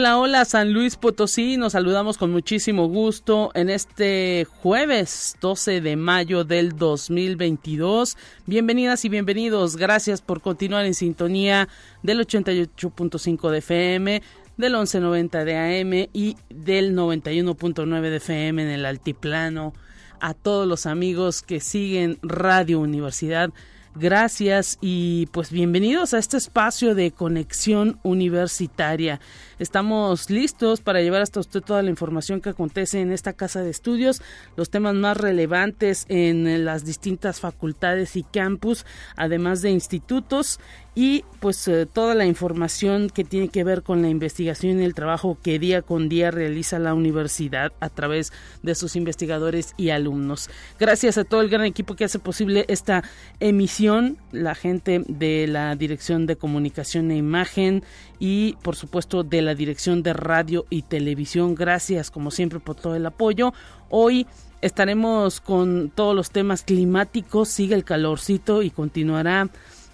[0.00, 5.96] Hola, hola San Luis Potosí, nos saludamos con muchísimo gusto en este jueves 12 de
[5.96, 8.16] mayo del 2022.
[8.46, 11.68] Bienvenidas y bienvenidos, gracias por continuar en sintonía
[12.02, 14.22] del 88.5 de FM,
[14.56, 19.74] del 1190 de AM y del 91.9 de FM en el altiplano.
[20.18, 23.50] A todos los amigos que siguen Radio Universidad
[23.96, 29.20] Gracias y pues bienvenidos a este espacio de conexión universitaria.
[29.58, 33.70] Estamos listos para llevar hasta usted toda la información que acontece en esta casa de
[33.70, 34.22] estudios,
[34.54, 38.86] los temas más relevantes en las distintas facultades y campus,
[39.16, 40.60] además de institutos
[41.02, 44.92] y pues eh, toda la información que tiene que ver con la investigación y el
[44.92, 50.50] trabajo que día con día realiza la universidad a través de sus investigadores y alumnos.
[50.78, 53.02] Gracias a todo el gran equipo que hace posible esta
[53.38, 57.82] emisión, la gente de la Dirección de Comunicación e Imagen
[58.18, 61.54] y por supuesto de la Dirección de Radio y Televisión.
[61.54, 63.54] Gracias como siempre por todo el apoyo.
[63.88, 64.26] Hoy
[64.60, 69.48] estaremos con todos los temas climáticos, sigue el calorcito y continuará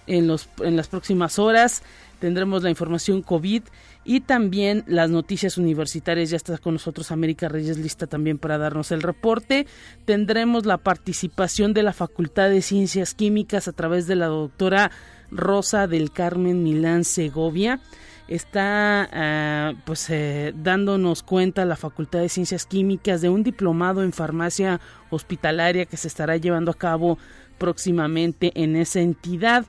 [0.07, 1.83] en, los, en las próximas horas.
[2.19, 3.63] Tendremos la información COVID
[4.03, 6.31] y también las noticias universitarias.
[6.31, 9.67] Ya está con nosotros América Reyes lista también para darnos el reporte.
[10.05, 14.91] Tendremos la participación de la Facultad de Ciencias Químicas a través de la doctora
[15.29, 17.81] Rosa del Carmen Milán Segovia.
[18.27, 24.11] Está ah, pues eh, dándonos cuenta la Facultad de Ciencias Químicas de un diplomado en
[24.11, 27.17] farmacia hospitalaria que se estará llevando a cabo
[27.57, 29.65] próximamente en esa entidad.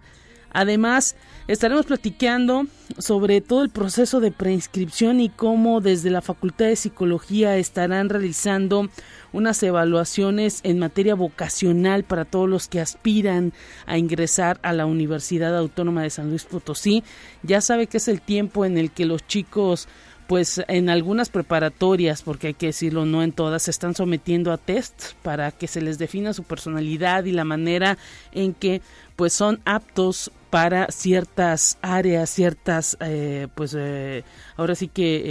[0.58, 1.14] Además,
[1.46, 2.66] estaremos platicando
[2.98, 8.88] sobre todo el proceso de preinscripción y cómo desde la Facultad de Psicología estarán realizando
[9.32, 13.52] unas evaluaciones en materia vocacional para todos los que aspiran
[13.86, 17.04] a ingresar a la Universidad Autónoma de San Luis Potosí.
[17.44, 19.86] Ya sabe que es el tiempo en el que los chicos
[20.28, 24.58] pues en algunas preparatorias, porque hay que decirlo, no en todas, se están sometiendo a
[24.58, 27.96] test para que se les defina su personalidad y la manera
[28.32, 28.82] en que
[29.16, 34.24] pues son aptos para ciertas áreas, ciertas, eh, pues eh,
[34.56, 35.22] ahora sí que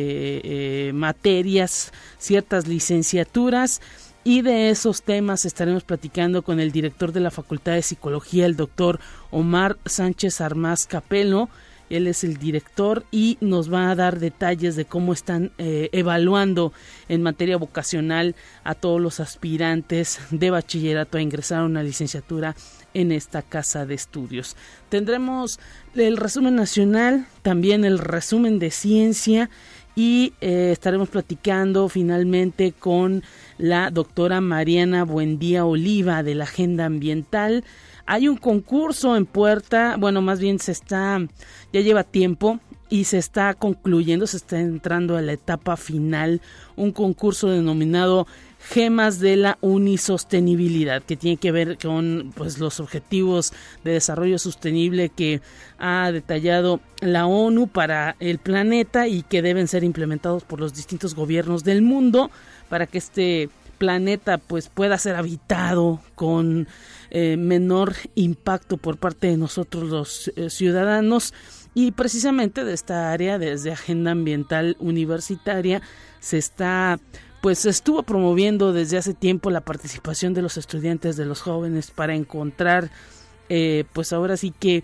[0.43, 3.81] eh, materias, ciertas licenciaturas.
[4.23, 8.57] Y de esos temas estaremos platicando con el director de la Facultad de Psicología, el
[8.57, 8.99] doctor
[9.31, 11.49] Omar Sánchez Armás Capelo.
[11.89, 16.73] Él es el director y nos va a dar detalles de cómo están evaluando
[17.07, 18.35] en materia vocacional
[18.65, 22.53] a todos los aspirantes de bachillerato a ingresar a una licenciatura
[22.97, 24.55] en esta casa de estudios.
[24.89, 25.59] Tendremos
[25.93, 29.51] el resumen nacional, también el resumen de ciencia
[29.95, 33.23] y eh, estaremos platicando finalmente con
[33.59, 37.63] la doctora Mariana Buendía Oliva de la Agenda Ambiental.
[38.07, 41.19] Hay un concurso en puerta, bueno, más bien se está,
[41.71, 42.59] ya lleva tiempo
[42.89, 46.41] y se está concluyendo, se está entrando a la etapa final,
[46.75, 48.25] un concurso denominado
[48.69, 55.09] gemas de la unisostenibilidad, que tiene que ver con pues, los objetivos de desarrollo sostenible
[55.09, 55.41] que
[55.77, 61.15] ha detallado la ONU para el planeta y que deben ser implementados por los distintos
[61.15, 62.29] gobiernos del mundo
[62.69, 66.67] para que este planeta pues pueda ser habitado con
[67.09, 71.33] eh, menor impacto por parte de nosotros los eh, ciudadanos.
[71.73, 75.81] Y precisamente de esta área desde agenda ambiental universitaria
[76.19, 76.99] se está
[77.41, 82.15] pues estuvo promoviendo desde hace tiempo la participación de los estudiantes, de los jóvenes, para
[82.15, 82.89] encontrar,
[83.49, 84.83] eh, pues ahora sí que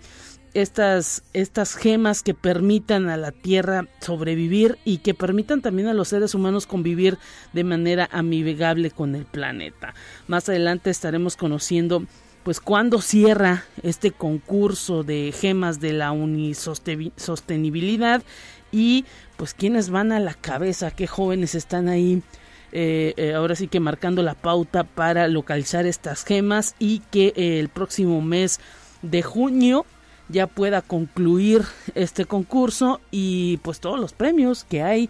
[0.54, 6.06] estas, estas gemas que permitan a la Tierra sobrevivir y que permitan también a los
[6.08, 7.18] seres humanos convivir
[7.52, 9.94] de manera amigable con el planeta.
[10.28, 12.04] Más adelante estaremos conociendo
[12.44, 18.22] pues cuándo cierra este concurso de gemas de la unisostenibilidad
[18.70, 19.04] y
[19.36, 22.22] pues quiénes van a la cabeza, qué jóvenes están ahí
[22.76, 27.60] eh, eh, ahora sí que marcando la pauta para localizar estas gemas y que eh,
[27.60, 28.58] el próximo mes
[29.02, 29.86] de junio
[30.28, 31.62] ya pueda concluir
[31.94, 35.08] este concurso y pues todos los premios que hay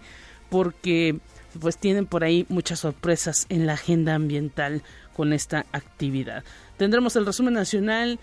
[0.51, 1.17] porque
[1.59, 4.83] pues tienen por ahí muchas sorpresas en la agenda ambiental
[5.15, 6.43] con esta actividad.
[6.77, 8.19] Tendremos el resumen nacional,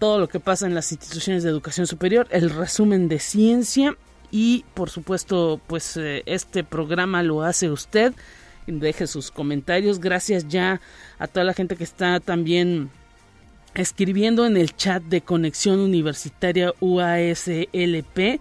[0.00, 3.96] todo lo que pasa en las instituciones de educación superior, el resumen de ciencia
[4.32, 8.14] y por supuesto pues este programa lo hace usted
[8.66, 10.00] deje sus comentarios.
[10.00, 10.80] Gracias ya
[11.18, 12.90] a toda la gente que está también
[13.74, 18.40] escribiendo en el chat de Conexión Universitaria UASLP.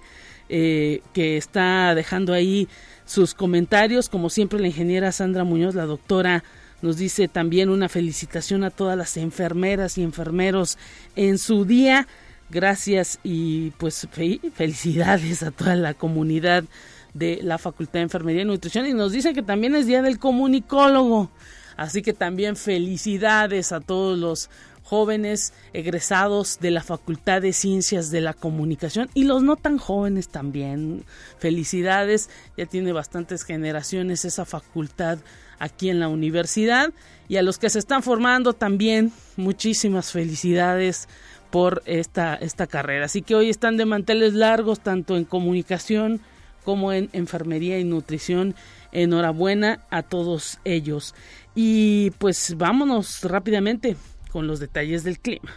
[0.51, 2.67] eh, que está dejando ahí
[3.05, 4.09] sus comentarios.
[4.09, 6.43] Como siempre, la ingeniera Sandra Muñoz, la doctora,
[6.81, 10.77] nos dice también una felicitación a todas las enfermeras y enfermeros
[11.15, 12.07] en su día.
[12.49, 14.07] Gracias y pues
[14.53, 16.63] felicidades a toda la comunidad
[17.13, 18.87] de la Facultad de Enfermería y Nutrición.
[18.87, 21.29] Y nos dice que también es Día del Comunicólogo.
[21.77, 24.49] Así que también felicidades a todos los
[24.83, 30.29] jóvenes egresados de la Facultad de Ciencias de la Comunicación y los no tan jóvenes
[30.29, 31.05] también.
[31.37, 35.19] Felicidades, ya tiene bastantes generaciones esa facultad
[35.59, 36.91] aquí en la universidad
[37.27, 41.07] y a los que se están formando también muchísimas felicidades
[41.49, 43.05] por esta, esta carrera.
[43.05, 46.21] Así que hoy están de manteles largos tanto en comunicación
[46.63, 48.55] como en enfermería y nutrición.
[48.91, 51.15] Enhorabuena a todos ellos.
[51.55, 53.95] Y pues vámonos rápidamente
[54.31, 55.51] con los detalles del clima.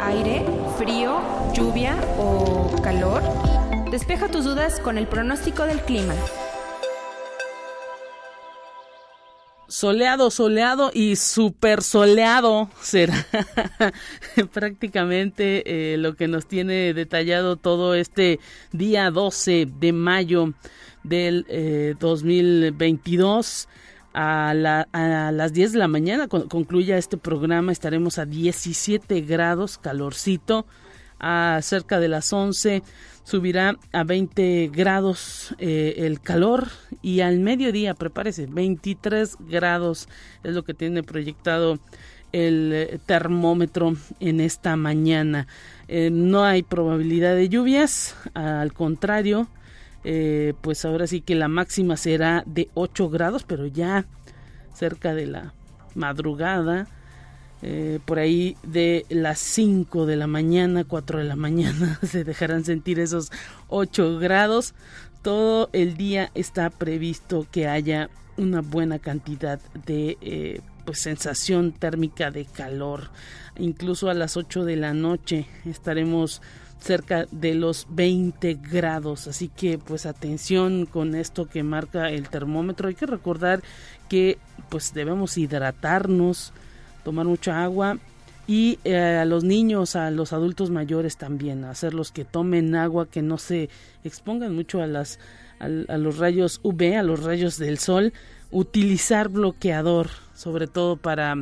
[0.00, 0.44] Aire,
[0.78, 1.20] frío,
[1.52, 3.22] lluvia o calor.
[3.90, 6.14] Despeja tus dudas con el pronóstico del clima.
[9.68, 13.26] Soleado, soleado y super soleado será
[14.52, 18.38] prácticamente eh, lo que nos tiene detallado todo este
[18.72, 20.52] día 12 de mayo
[21.02, 23.68] del 2022.
[23.70, 23.76] Eh,
[24.18, 30.64] a, las 10 de la mañana, concluya este programa, estaremos a 17 grados, calorcito,
[31.18, 32.82] a cerca de las 11
[33.26, 36.68] subirá a 20 grados eh, el calor
[37.02, 40.08] y al mediodía, prepárese, 23 grados
[40.44, 41.80] es lo que tiene proyectado
[42.32, 45.48] el eh, termómetro en esta mañana.
[45.88, 49.48] Eh, no hay probabilidad de lluvias, al contrario,
[50.60, 54.06] pues ahora sí que la máxima será de 8 grados, pero ya
[54.72, 55.52] cerca de la
[55.96, 56.86] madrugada
[57.68, 62.64] eh, por ahí de las 5 de la mañana, 4 de la mañana, se dejarán
[62.64, 63.32] sentir esos
[63.66, 64.72] 8 grados.
[65.22, 72.30] Todo el día está previsto que haya una buena cantidad de eh, pues, sensación térmica
[72.30, 73.10] de calor.
[73.58, 76.42] Incluso a las 8 de la noche estaremos
[76.78, 79.26] cerca de los 20 grados.
[79.26, 82.86] Así que pues atención con esto que marca el termómetro.
[82.86, 83.60] Hay que recordar
[84.08, 86.52] que pues debemos hidratarnos
[87.06, 87.98] tomar mucha agua
[88.48, 93.22] y eh, a los niños, a los adultos mayores también, hacerlos que tomen agua, que
[93.22, 93.70] no se
[94.02, 95.20] expongan mucho a las
[95.60, 98.12] a, los rayos UV, a los rayos del sol,
[98.50, 101.36] utilizar bloqueador, sobre todo para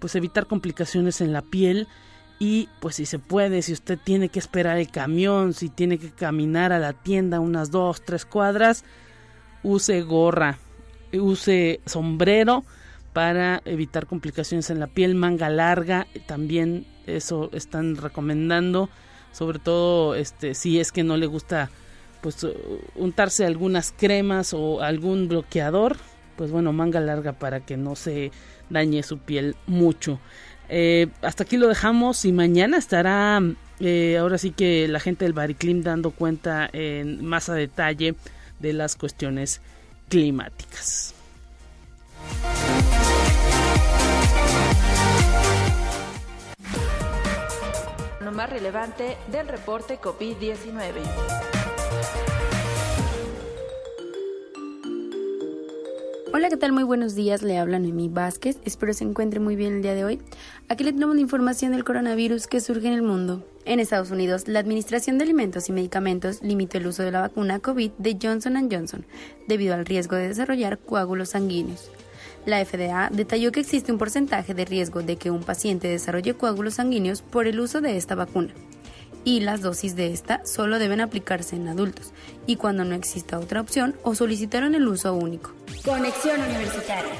[0.00, 1.86] pues evitar complicaciones en la piel.
[2.40, 6.10] Y pues si se puede, si usted tiene que esperar el camión, si tiene que
[6.10, 8.84] caminar a la tienda unas dos, tres cuadras,
[9.62, 10.58] use gorra,
[11.12, 12.64] use sombrero
[13.14, 18.90] para evitar complicaciones en la piel, manga larga, también eso están recomendando,
[19.32, 21.70] sobre todo este si es que no le gusta
[22.20, 22.46] pues
[22.96, 25.96] untarse algunas cremas o algún bloqueador,
[26.36, 28.32] pues bueno, manga larga para que no se
[28.68, 30.18] dañe su piel mucho.
[30.68, 33.40] Eh, hasta aquí lo dejamos y mañana estará
[33.78, 38.14] eh, ahora sí que la gente del Bariclim dando cuenta en más a detalle
[38.58, 39.60] de las cuestiones
[40.08, 41.13] climáticas.
[48.20, 51.54] Lo más relevante del reporte COVID-19.
[56.36, 56.72] Hola, ¿qué tal?
[56.72, 57.42] Muy buenos días.
[57.42, 58.58] Le habla Noemí Vázquez.
[58.64, 60.20] Espero se encuentre muy bien el día de hoy.
[60.68, 63.46] Aquí le tenemos la información del coronavirus que surge en el mundo.
[63.66, 67.60] En Estados Unidos, la Administración de Alimentos y Medicamentos limitó el uso de la vacuna
[67.60, 69.06] COVID de Johnson Johnson
[69.46, 71.88] debido al riesgo de desarrollar coágulos sanguíneos.
[72.46, 76.74] La FDA detalló que existe un porcentaje de riesgo de que un paciente desarrolle coágulos
[76.74, 78.52] sanguíneos por el uso de esta vacuna.
[79.24, 82.12] Y las dosis de esta solo deben aplicarse en adultos
[82.46, 85.52] y cuando no exista otra opción o solicitaron el uso único.
[85.82, 87.12] Conexión Universitaria.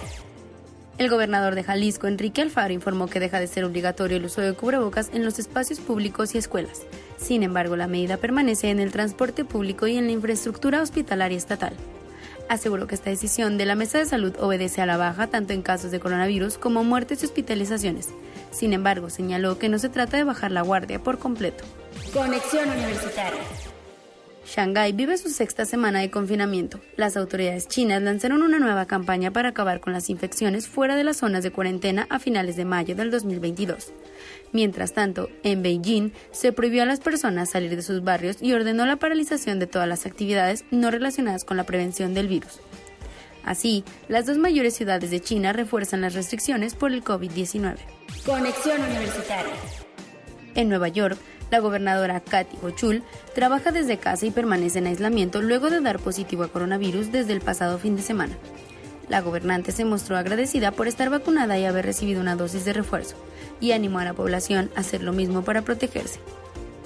[0.98, 4.52] El gobernador de Jalisco, Enrique Alfaro, informó que deja de ser obligatorio el uso de
[4.52, 6.82] cubrebocas en los espacios públicos y escuelas.
[7.16, 11.72] Sin embargo, la medida permanece en el transporte público y en la infraestructura hospitalaria estatal
[12.48, 15.62] aseguró que esta decisión de la Mesa de Salud obedece a la baja tanto en
[15.62, 18.08] casos de coronavirus como muertes y hospitalizaciones.
[18.50, 21.64] Sin embargo, señaló que no se trata de bajar la guardia por completo.
[22.12, 23.40] Conexión Universitaria.
[24.46, 26.78] Shanghái vive su sexta semana de confinamiento.
[26.96, 31.16] Las autoridades chinas lanzaron una nueva campaña para acabar con las infecciones fuera de las
[31.16, 33.92] zonas de cuarentena a finales de mayo del 2022.
[34.54, 38.87] Mientras tanto, en Beijing se prohibió a las personas salir de sus barrios y ordenó
[38.87, 42.61] la paralización de todas las actividades no relacionadas con la prevención del virus.
[43.44, 47.78] Así, las dos mayores ciudades de China refuerzan las restricciones por el COVID-19.
[48.25, 49.54] Conexión Universitaria.
[50.54, 51.18] En Nueva York,
[51.50, 53.02] la gobernadora Kathy Hochul
[53.34, 57.40] trabaja desde casa y permanece en aislamiento luego de dar positivo a coronavirus desde el
[57.40, 58.37] pasado fin de semana.
[59.08, 63.16] La gobernante se mostró agradecida por estar vacunada y haber recibido una dosis de refuerzo,
[63.64, 66.21] y animó a la población a hacer lo mismo para protegerse.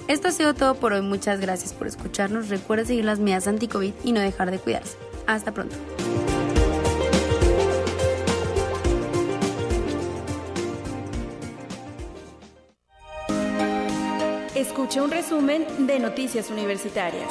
[0.07, 1.01] Esto ha sido todo por hoy.
[1.01, 2.47] Muchas gracias por escucharnos.
[2.47, 4.97] Recuerda seguir las medidas anti-COVID y no dejar de cuidarse.
[5.27, 5.75] Hasta pronto.
[14.55, 17.27] Escucha un resumen de Noticias Universitarias.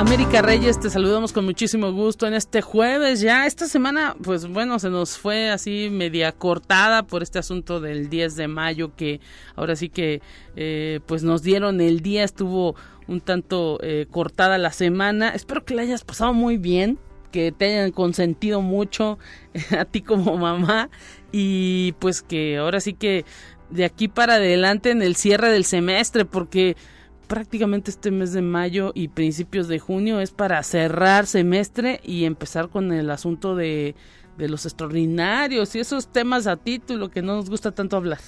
[0.00, 3.20] América Reyes, te saludamos con muchísimo gusto en este jueves.
[3.20, 8.08] Ya esta semana, pues bueno, se nos fue así media cortada por este asunto del
[8.08, 9.20] 10 de mayo que
[9.56, 10.22] ahora sí que
[10.56, 12.76] eh, pues nos dieron el día, estuvo
[13.08, 15.34] un tanto eh, cortada la semana.
[15.34, 16.98] Espero que la hayas pasado muy bien,
[17.30, 19.18] que te hayan consentido mucho
[19.78, 20.88] a ti como mamá
[21.30, 23.26] y pues que ahora sí que
[23.68, 26.74] de aquí para adelante en el cierre del semestre porque
[27.30, 32.70] prácticamente este mes de mayo y principios de junio es para cerrar semestre y empezar
[32.70, 33.94] con el asunto de,
[34.36, 38.18] de los extraordinarios y esos temas a título que no nos gusta tanto hablar.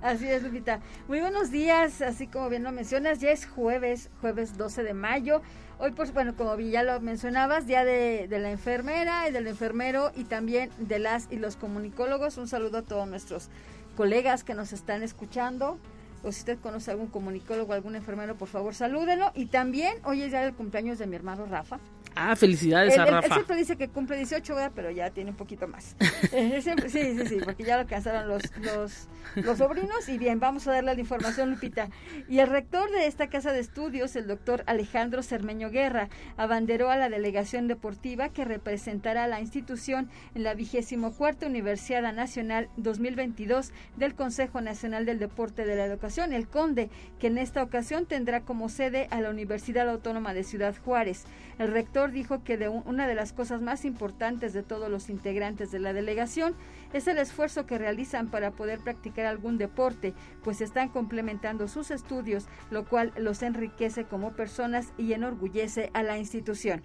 [0.00, 0.78] Así es, Lupita.
[1.08, 5.42] Muy buenos días, así como bien lo mencionas, ya es jueves, jueves 12 de mayo.
[5.80, 10.12] Hoy, pues bueno, como ya lo mencionabas, día de, de, la enfermera y del enfermero
[10.14, 12.38] y también de las y los comunicólogos.
[12.38, 13.48] Un saludo a todos nuestros
[13.96, 15.80] colegas que nos están escuchando
[16.22, 19.32] o si usted conoce algún comunicólogo, algún enfermero, por favor, salúdenlo.
[19.34, 21.78] Y también, hoy es ya el cumpleaños de mi hermano Rafa.
[22.14, 23.26] Ah, felicidades a Rafa.
[23.26, 24.72] Él siempre dice que cumple 18, ¿verdad?
[24.74, 25.96] pero ya tiene un poquito más.
[26.32, 30.08] Eh, siempre, sí, sí, sí, porque ya lo alcanzaron los, los, los sobrinos.
[30.08, 31.88] Y bien, vamos a darle la información, Lupita.
[32.28, 36.96] Y el rector de esta casa de estudios, el doctor Alejandro Cermeño Guerra, abanderó a
[36.96, 43.72] la delegación deportiva que representará a la institución en la vigésimo cuarta Universidad Nacional 2022
[43.96, 46.88] del Consejo Nacional del Deporte de la Educación, el CONDE,
[47.18, 51.24] que en esta ocasión tendrá como sede a la Universidad Autónoma de Ciudad Juárez.
[51.58, 55.70] El rector dijo que de una de las cosas más importantes de todos los integrantes
[55.70, 56.54] de la delegación
[56.92, 62.46] es el esfuerzo que realizan para poder practicar algún deporte, pues están complementando sus estudios,
[62.70, 66.82] lo cual los enriquece como personas y enorgullece a la institución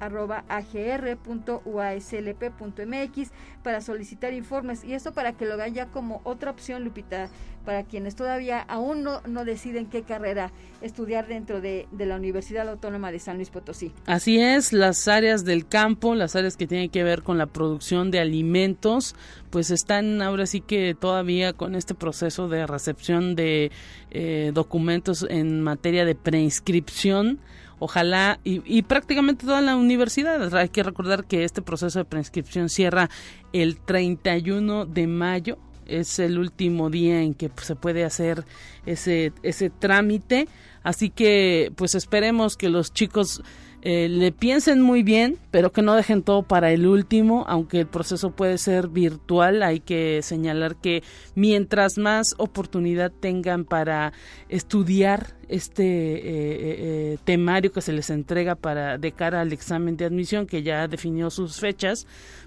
[0.00, 3.30] ing.invernaderos agr.uaslp.mx
[3.62, 7.28] para solicitar informes y esto para que lo vean ya como otra opción, Lupita,
[7.64, 12.68] para quienes todavía aún no, no deciden qué carrera estudiar dentro de, de, la Universidad
[12.68, 13.90] Autónoma de San Luis Potosí.
[14.04, 18.10] Así es, las áreas del campo, las áreas que tienen que ver con la producción
[18.10, 19.16] de alimentos,
[19.48, 23.72] pues están ahora sí que todavía con este proceso de recepción de
[24.10, 27.40] eh, documentos en materia de preinscripción
[27.78, 30.54] ojalá y, prácticamente toda la universidad.
[30.54, 33.10] Hay que recordar que este proceso de preinscripción cierra
[33.52, 35.58] el 31 de mayo.
[35.86, 38.44] Es el último día en que pues, se puede hacer
[38.86, 40.48] ese, ese trámite.
[40.82, 43.42] Así que pues esperemos que los chicos
[43.86, 47.86] eh, le piensen muy bien, pero que no dejen todo para el último, aunque el
[47.86, 51.02] proceso puede ser virtual, hay que señalar que
[51.34, 54.14] mientras más oportunidad tengan para
[54.48, 60.06] estudiar este eh, eh, temario que se les entrega para de cara al examen de
[60.06, 62.06] admisión que ya definió sus fechas,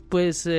[0.10, 0.50] pues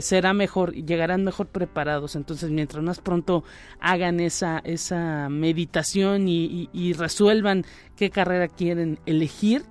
[0.00, 2.16] será mejor, llegarán mejor preparados.
[2.16, 3.44] Entonces, mientras más pronto
[3.78, 7.64] hagan esa, esa meditación y resuelvan
[7.96, 9.62] qué carrera quieren elegir,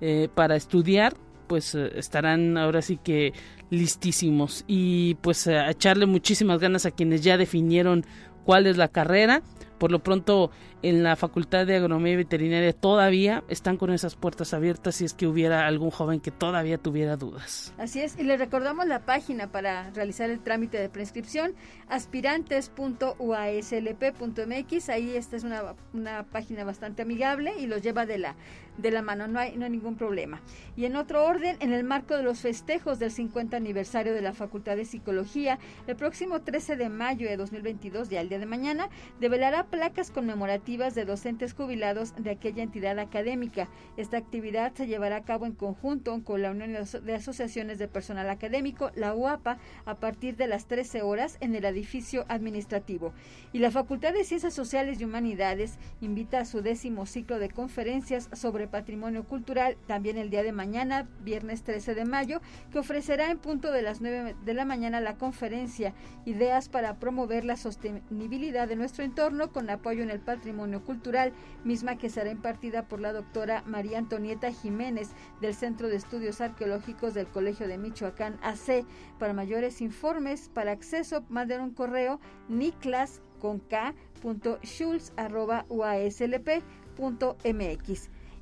[0.00, 1.14] eh, para estudiar,
[1.46, 3.32] pues eh, estarán ahora sí que
[3.70, 4.64] listísimos.
[4.66, 8.04] Y pues a echarle muchísimas ganas a quienes ya definieron
[8.44, 9.42] cuál es la carrera.
[9.78, 10.50] Por lo pronto,
[10.88, 15.14] en la Facultad de Agronomía y Veterinaria todavía están con esas puertas abiertas si es
[15.14, 17.74] que hubiera algún joven que todavía tuviera dudas.
[17.76, 21.56] Así es, y le recordamos la página para realizar el trámite de prescripción,
[21.88, 24.88] aspirantes.uaslp.mx.
[24.88, 28.36] Ahí esta es una, una página bastante amigable y los lleva de la
[28.78, 30.40] de la mano, no hay, no hay ningún problema.
[30.76, 34.34] Y en otro orden, en el marco de los festejos del 50 aniversario de la
[34.34, 38.90] Facultad de Psicología, el próximo 13 de mayo de 2022, ya el día de mañana,
[39.18, 43.68] develará placas conmemorativas de docentes jubilados de aquella entidad académica.
[43.96, 48.28] Esta actividad se llevará a cabo en conjunto con la Unión de Asociaciones de Personal
[48.28, 49.56] Académico, la UAPA,
[49.86, 53.14] a partir de las 13 horas en el edificio administrativo.
[53.54, 58.28] Y la Facultad de Ciencias Sociales y Humanidades invita a su décimo ciclo de conferencias
[58.34, 63.38] sobre patrimonio cultural también el día de mañana, viernes 13 de mayo, que ofrecerá en
[63.38, 65.94] punto de las 9 de la mañana la conferencia
[66.26, 71.32] Ideas para promover la sostenibilidad de nuestro entorno con apoyo en el patrimonio cultural,
[71.64, 75.10] misma que será impartida por la doctora María Antonieta Jiménez
[75.40, 78.84] del Centro de Estudios Arqueológicos del Colegio de Michoacán AC.
[79.18, 83.60] Para mayores informes, para acceso, manden un correo niclas con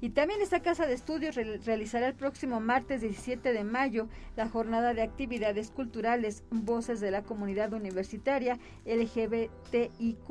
[0.04, 4.06] y también esta casa de estudios realizará el próximo martes 17 de mayo
[4.36, 10.28] la jornada de actividades culturales Voces de la Comunidad Universitaria LGBTIQ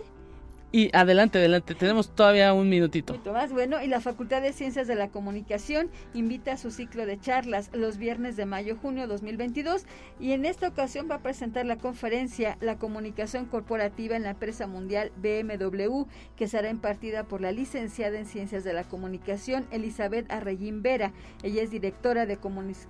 [0.72, 3.20] Y adelante, adelante, tenemos todavía un minutito.
[3.34, 7.20] más, bueno, y la Facultad de Ciencias de la Comunicación invita a su ciclo de
[7.20, 9.86] charlas los viernes de mayo-junio 2022
[10.20, 14.68] y en esta ocasión va a presentar la conferencia La comunicación corporativa en la empresa
[14.68, 16.04] mundial BMW,
[16.36, 21.14] que será impartida por la licenciada en Ciencias de la Comunicación Elizabeth Arreguín Vera.
[21.42, 22.38] Ella es directora de,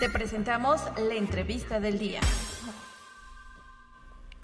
[0.00, 2.20] Te presentamos la entrevista del día.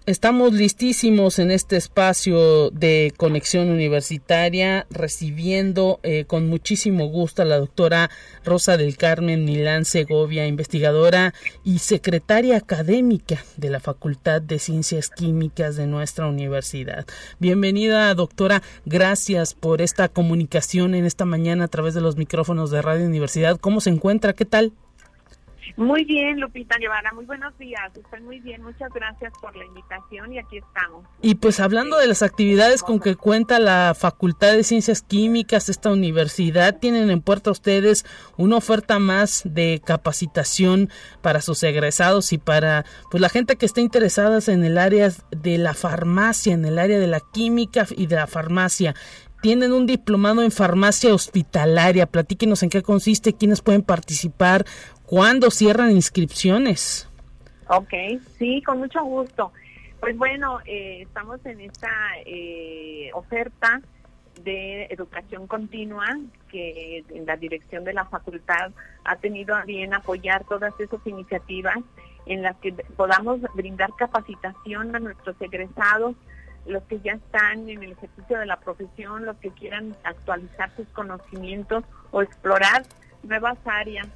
[0.08, 7.58] Estamos listísimos en este espacio de conexión universitaria, recibiendo eh, con muchísimo gusto a la
[7.58, 8.08] doctora
[8.42, 15.76] Rosa del Carmen Milán Segovia, investigadora y secretaria académica de la Facultad de Ciencias Químicas
[15.76, 17.04] de nuestra universidad.
[17.38, 18.62] Bienvenida, doctora.
[18.86, 23.58] Gracias por esta comunicación en esta mañana a través de los micrófonos de Radio Universidad.
[23.60, 24.32] ¿Cómo se encuentra?
[24.32, 24.72] ¿Qué tal?
[25.76, 27.90] Muy bien, Lupita Guevara, muy buenos días.
[27.96, 31.04] Estoy muy bien, muchas gracias por la invitación y aquí estamos.
[31.22, 35.90] Y pues hablando de las actividades con que cuenta la Facultad de Ciencias Químicas, esta
[35.90, 38.04] universidad, tienen en puerta ustedes
[38.36, 40.90] una oferta más de capacitación
[41.22, 45.58] para sus egresados y para pues la gente que está interesada en el área de
[45.58, 48.94] la farmacia, en el área de la química y de la farmacia
[49.40, 52.06] tienen un diplomado en farmacia hospitalaria.
[52.06, 54.64] Platíquenos en qué consiste, quiénes pueden participar,
[55.08, 57.08] cuándo cierran inscripciones.
[57.68, 57.92] Ok,
[58.38, 59.52] sí, con mucho gusto.
[60.00, 61.90] Pues bueno, eh, estamos en esta
[62.26, 63.80] eh, oferta
[64.44, 66.16] de educación continua
[66.50, 68.70] que la dirección de la facultad
[69.04, 71.78] ha tenido a bien apoyar todas esas iniciativas
[72.26, 76.14] en las que podamos brindar capacitación a nuestros egresados
[76.66, 80.86] los que ya están en el ejercicio de la profesión, los que quieran actualizar sus
[80.88, 82.84] conocimientos o explorar
[83.22, 84.06] nuevas áreas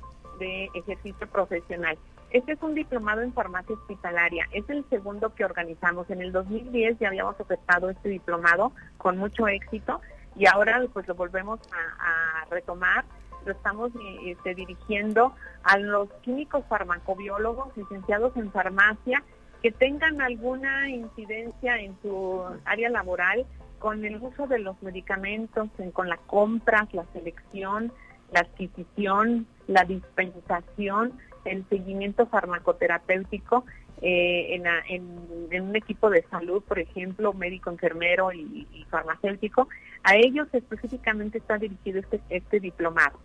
[0.42, 1.96] de ejercicio profesional.
[2.30, 4.48] Este es un diplomado en farmacia hospitalaria.
[4.52, 6.10] Es el segundo que organizamos.
[6.10, 10.00] En el 2010 ya habíamos ofertado este diplomado con mucho éxito
[10.34, 13.04] y ahora pues lo volvemos a, retomar.
[13.46, 13.92] Lo estamos
[14.24, 19.22] este, dirigiendo a los químicos farmacobiólogos, licenciados en farmacia
[19.62, 23.46] que tengan alguna incidencia en su área laboral
[23.78, 27.92] con el uso de los medicamentos, con la compra, la selección,
[28.32, 31.12] la adquisición, la dispensación,
[31.44, 33.64] el seguimiento farmacoterapéutico
[34.00, 39.68] eh, en, un equipo de salud, por ejemplo, médico, enfermero y, farmacéutico.
[40.02, 43.18] A ellos específicamente está dirigido este, este diplomado,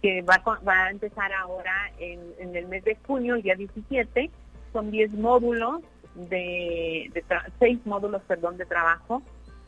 [0.00, 4.30] que va, a empezar ahora en, el mes de junio, día 17,
[4.72, 5.82] son 10 módulos
[6.14, 7.24] de, de
[7.58, 9.22] seis módulos, perdón, de trabajo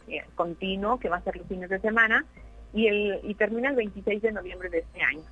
[0.08, 2.26] eh, continuo que va a ser los fines de semana
[2.76, 5.22] y termina el 26 de noviembre de este año.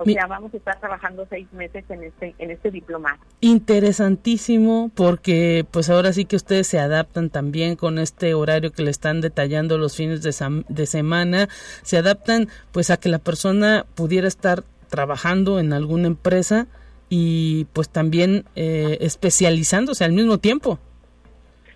[0.00, 3.18] O sea, vamos a estar trabajando seis meses en este en este diplomado.
[3.40, 8.90] Interesantísimo, porque pues ahora sí que ustedes se adaptan también con este horario que le
[8.90, 10.32] están detallando los fines de,
[10.68, 11.48] de semana,
[11.82, 16.68] se adaptan pues a que la persona pudiera estar trabajando en alguna empresa
[17.08, 20.78] y pues también eh, especializándose al mismo tiempo.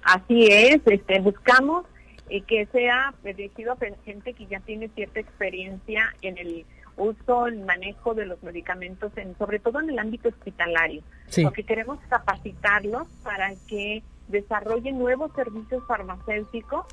[0.05, 1.87] Así es, este, buscamos
[2.29, 6.65] eh, que sea dirigido a gente que ya tiene cierta experiencia en el
[6.97, 11.03] uso, el manejo de los medicamentos, en, sobre todo en el ámbito hospitalario,
[11.43, 16.87] porque queremos capacitarlos para que desarrollen nuevos servicios farmacéuticos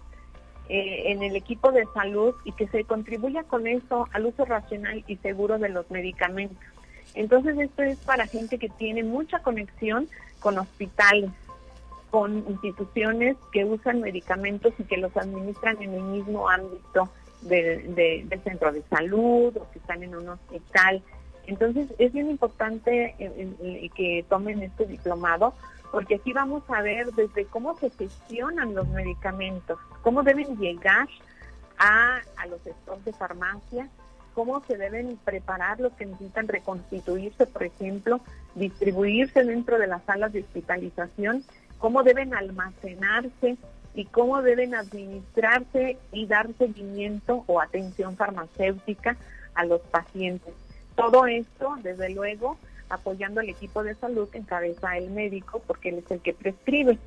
[0.68, 5.04] eh, en el equipo de salud y que se contribuya con eso al uso racional
[5.08, 6.64] y seguro de los medicamentos.
[7.16, 10.08] Entonces esto es para gente que tiene mucha conexión
[10.40, 11.32] con hospitales,
[12.12, 17.10] con instituciones que usan medicamentos y que los administran en el mismo ámbito
[17.42, 21.02] del centro de salud o que están en un hospital.
[21.48, 25.54] Entonces es bien importante eh, eh, que tomen este diplomado
[25.92, 31.08] porque aquí vamos a ver desde cómo se gestionan los medicamentos, cómo deben llegar
[31.78, 33.90] a, a los sectores de farmacia,
[34.36, 38.22] cómo se deben preparar los que necesitan reconstituirse, por ejemplo,
[38.56, 41.44] distribuirse dentro de las salas de hospitalización,
[41.80, 43.58] cómo deben almacenarse
[43.94, 49.18] y cómo deben administrarse y dar seguimiento o atención farmacéutica
[49.56, 50.54] a los pacientes.
[50.96, 52.58] Todo esto, desde luego,
[52.90, 56.98] apoyando al equipo de salud que encabeza el médico, porque él es el que prescribe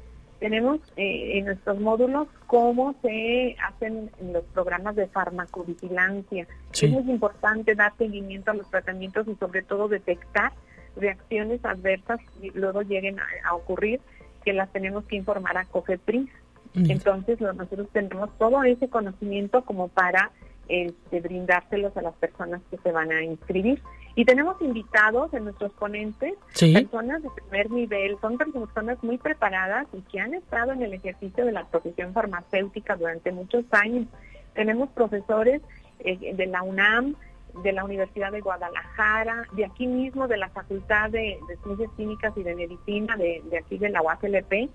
[0.43, 6.49] tenemos eh, en nuestros módulos cómo se hacen los programas de farmacovigilancia.
[6.73, 10.53] Es muy importante dar seguimiento a los tratamientos y sobre todo detectar
[10.97, 14.01] reacciones adversas y luego lleguen a, ocurrir
[14.45, 16.29] que las tenemos que informar a COFEPRIS.
[16.75, 20.31] Entonces nosotros tenemos todo ese conocimiento como para
[20.69, 23.83] este, brindárselos a las personas que se van a inscribir.
[24.15, 30.03] Y tenemos invitados en nuestros ponentes, personas de primer nivel, son personas muy preparadas y
[30.03, 34.07] que han estado en el ejercicio de la profesión farmacéutica durante muchos años.
[34.55, 35.63] Tenemos profesores
[36.01, 37.17] eh, de la UNAM,
[37.63, 42.43] de la Universidad de Guadalajara, de aquí mismo, de la Facultad de, Ciencias Químicas y
[42.43, 44.71] de Medicina, de, aquí de la UASLP.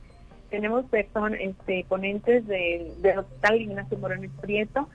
[0.49, 4.87] Tenemos personas, este, ponentes del Hospital Ignacio Moreno Prieto,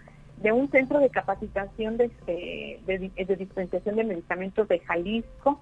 [0.43, 5.61] de un centro de capacitación de, de, dispensación de medicamentos de Jalisco,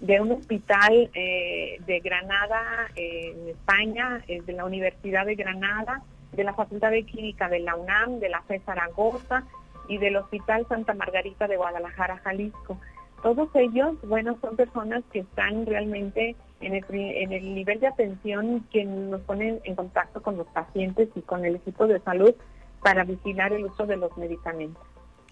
[0.00, 6.42] de un hospital eh, de Granada en España, eh, de la Universidad de Granada, de
[6.42, 9.44] la Facultad de Química de la UNAM, de la FE Zaragoza
[9.88, 12.78] y del Hospital Santa Margarita de Guadalajara, Jalisco.
[13.24, 19.22] Todos ellos, bueno, son personas que están realmente en el, nivel de atención que nos
[19.22, 22.34] ponen en contacto con los pacientes y con el equipo de salud
[22.82, 24.84] para vigilar el uso de los medicamentos.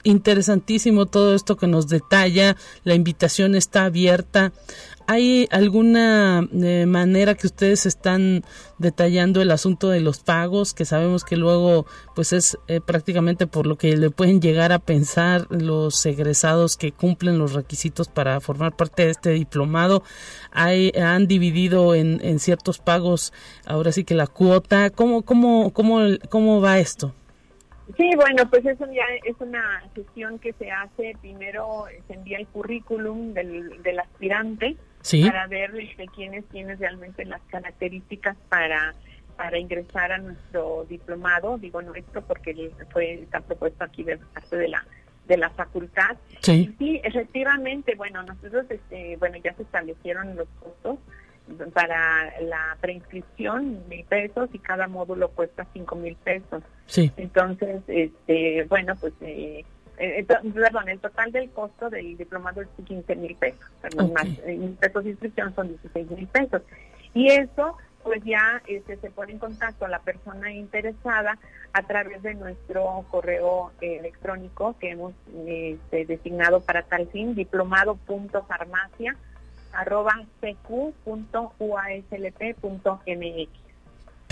[0.04, 4.52] Interesantísimo todo esto que nos detalla, la invitación está abierta
[5.06, 8.44] ¿Hay alguna eh, manera que ustedes están
[8.78, 13.66] detallando el asunto de los pagos, que sabemos que luego pues es eh, prácticamente por
[13.66, 18.76] lo que le pueden llegar a pensar los egresados que cumplen los requisitos para formar
[18.76, 20.02] parte de este diplomado?
[20.52, 23.32] Hay, han dividido en, en ciertos pagos
[23.66, 24.90] ahora sí que la cuota.
[24.90, 27.12] ¿Cómo, cómo, cómo, cómo va esto?
[27.96, 31.16] Sí, bueno, pues eso ya es una sesión que se hace.
[31.20, 34.76] Primero se envía el currículum del, del aspirante
[35.24, 38.94] para ver este, quiénes tienen realmente las características para
[39.36, 44.68] para ingresar a nuestro diplomado, digo nuestro porque fue está propuesto aquí de parte de
[44.68, 44.84] la
[45.26, 46.16] de la facultad.
[46.40, 46.74] Sí.
[46.78, 50.98] sí, efectivamente, bueno, nosotros este, bueno, ya se establecieron los costos
[51.72, 56.62] para la preinscripción mil pesos y cada módulo cuesta cinco mil pesos.
[56.86, 57.12] Sí.
[57.16, 59.64] Entonces, este, bueno, pues eh,
[59.98, 64.56] eh, perdón, el total del costo del diplomado es 15 mil pesos, perdón, más eh,
[64.56, 66.62] mil pesos de inscripción son 16 mil pesos.
[67.14, 71.38] Y eso, pues ya este, se pone en contacto a la persona interesada
[71.72, 75.12] a través de nuestro correo electrónico que hemos
[75.46, 79.16] este, designado para tal fin, diplomado.farmacia
[79.72, 81.62] arroba cq.uaslp.mx.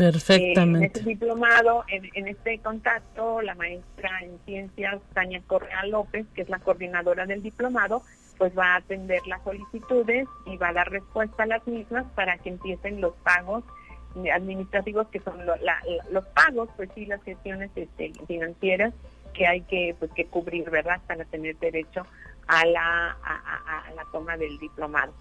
[0.01, 0.79] Perfectamente.
[0.79, 6.49] en este diplomado, en, este contacto, la maestra en ciencias, Tania Correa López, que es
[6.49, 8.03] la coordinadora del diplomado,
[8.39, 12.39] pues va a atender las solicitudes y va a dar respuesta a las mismas para
[12.39, 13.63] que empiecen los pagos
[14.35, 15.39] administrativos, que son
[16.11, 18.95] los pagos, pues sí, las gestiones este, financieras
[19.35, 22.07] que hay que pues que cubrir, ¿verdad?, para tener derecho
[22.49, 25.13] a la, a la toma del diplomado.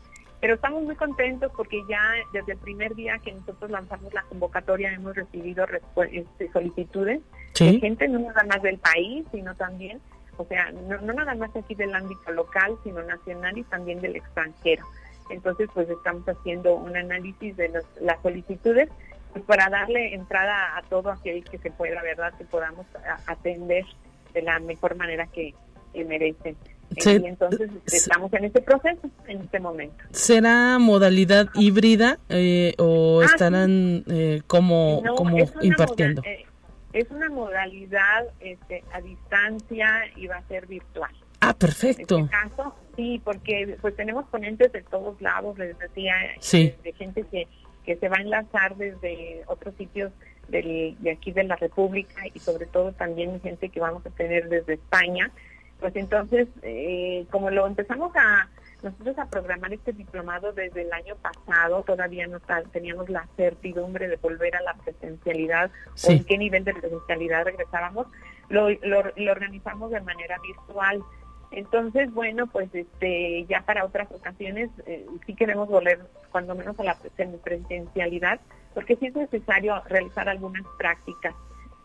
[0.41, 4.93] Pero estamos muy contentos porque ya desde el primer día que nosotros lanzamos la convocatoria
[4.93, 5.65] hemos recibido
[6.11, 7.21] este, solicitudes
[7.59, 9.99] de gente no nada más del país, sino también,
[10.37, 14.85] o sea, no, nada más aquí del ámbito local, sino nacional y también del extranjero.
[15.29, 17.71] Entonces, pues estamos haciendo un análisis de
[18.01, 18.89] las solicitudes
[19.33, 22.33] pues para darle entrada a todo aquel que se pueda, ¿verdad?
[22.37, 22.85] Que podamos
[23.27, 23.85] atender
[24.33, 25.53] de la mejor manera que
[25.93, 26.55] merecen
[26.95, 30.03] y entonces estamos en este proceso, en este momento.
[30.11, 36.21] ¿Será modalidad híbrida eh, o ah, estarán eh, como, como impartiendo?
[36.25, 36.45] Eh,
[36.93, 41.11] es una modalidad este, a distancia y va a ser virtual.
[41.41, 42.17] Ah, perfecto.
[42.17, 46.15] En este caso, sí, porque pues tenemos ponentes de todos lados, les decía,
[46.51, 47.47] de, gente que,
[47.85, 50.11] que se va a enlazar desde otros sitios
[50.49, 54.49] del, de aquí de la República y sobre todo también gente que vamos a tener
[54.49, 55.31] desde España
[55.79, 58.49] pues entonces, eh, como lo empezamos a
[58.83, 62.39] nosotros a programar este diplomado desde el año pasado, todavía no
[62.71, 65.69] teníamos la certidumbre de volver a la presencialidad
[66.07, 68.07] o en qué nivel de presencialidad regresábamos,
[68.47, 71.03] lo, lo, organizamos de manera virtual.
[71.51, 75.99] Entonces, bueno, pues este ya para otras ocasiones eh, sí queremos volver
[76.31, 76.95] cuando menos a la
[77.43, 78.39] presencialidad,
[78.73, 81.35] porque sí es necesario realizar algunas prácticas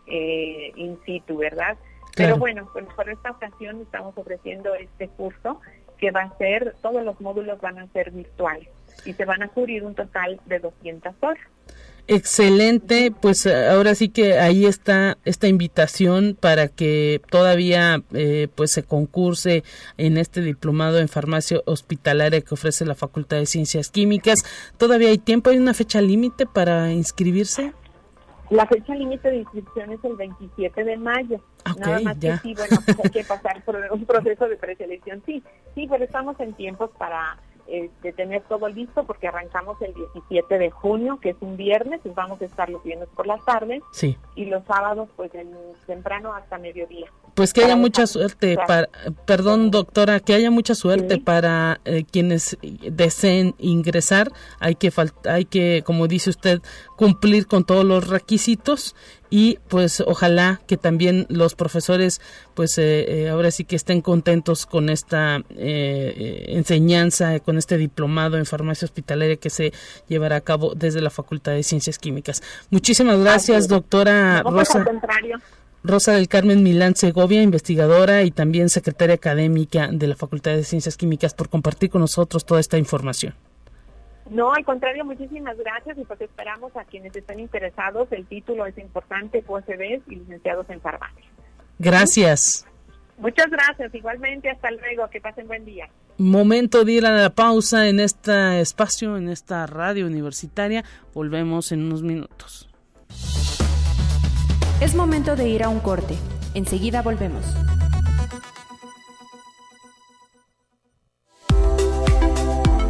[0.07, 1.77] eh, in situ, ¿verdad?
[2.15, 5.59] Pero bueno, pues por esta ocasión estamos ofreciendo este curso
[5.97, 8.69] que va a ser, todos los módulos van a ser virtuales
[9.05, 11.43] y se van a cubrir un total de 200 horas.
[12.07, 18.83] Excelente, pues ahora sí que ahí está esta invitación para que todavía eh, pues se
[18.83, 19.63] concurse
[19.97, 24.43] en este diplomado en farmacia hospitalaria que ofrece la Facultad de Ciencias Químicas.
[24.77, 25.49] ¿Todavía hay tiempo?
[25.49, 27.73] ¿Hay una fecha límite para inscribirse?
[28.49, 31.39] La fecha límite de inscripción es el 27 de mayo.
[31.79, 35.23] Nada más que sí, bueno, pues hay que pasar por un proceso de preselección.
[35.25, 40.59] Sí, sí, pero estamos en tiempos para este, tener todo listo porque arrancamos el 17
[40.59, 43.81] de junio, que es un viernes, y vamos a estar los viernes por las tardes.
[43.91, 44.17] Sí.
[44.35, 45.51] Y los sábados, pues en,
[45.87, 47.07] temprano hasta mediodía.
[47.33, 48.87] Pues que haya mucha suerte, para,
[49.25, 54.31] perdón doctora, que haya mucha suerte para eh, quienes deseen ingresar.
[54.59, 54.91] Hay que,
[55.25, 56.61] hay que, como dice usted,
[56.95, 58.95] cumplir con todos los requisitos
[59.37, 62.21] y pues ojalá que también los profesores
[62.53, 68.45] pues eh, eh, ahora sí que estén contentos con esta enseñanza, con este diplomado en
[68.45, 69.73] farmacia hospitalaria que se
[70.07, 72.41] llevará a cabo desde la Facultad de Ciencias Químicas.
[72.69, 74.85] Muchísimas gracias, doctora Rosa.
[75.83, 80.95] Rosa del Carmen Milán Segovia, investigadora y también secretaria académica de la Facultad de Ciencias
[80.95, 83.35] Químicas, por compartir con nosotros toda esta información.
[84.29, 88.11] No, al contrario, muchísimas gracias y pues esperamos a quienes estén interesados.
[88.11, 91.25] El título es importante, USB y licenciados en farmacia.
[91.77, 92.65] Gracias.
[93.17, 95.87] Muchas gracias, igualmente, hasta luego, que pasen buen día.
[96.17, 100.83] Momento de ir a la pausa en este espacio, en esta radio universitaria.
[101.13, 102.69] Volvemos en unos minutos.
[104.81, 106.15] Es momento de ir a un corte.
[106.53, 107.45] Enseguida volvemos.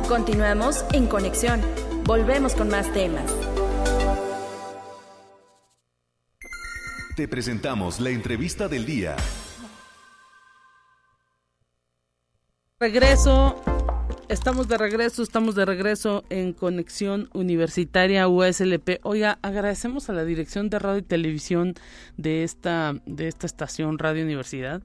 [0.07, 1.61] Continuamos en conexión.
[2.03, 3.25] Volvemos con más temas.
[7.15, 9.15] Te presentamos la entrevista del día.
[12.79, 13.63] Regreso,
[14.29, 18.99] estamos de regreso, estamos de regreso en Conexión Universitaria USLP.
[19.01, 21.73] Oiga, agradecemos a la Dirección de Radio y Televisión
[22.15, 24.83] de esta, de esta estación Radio Universidad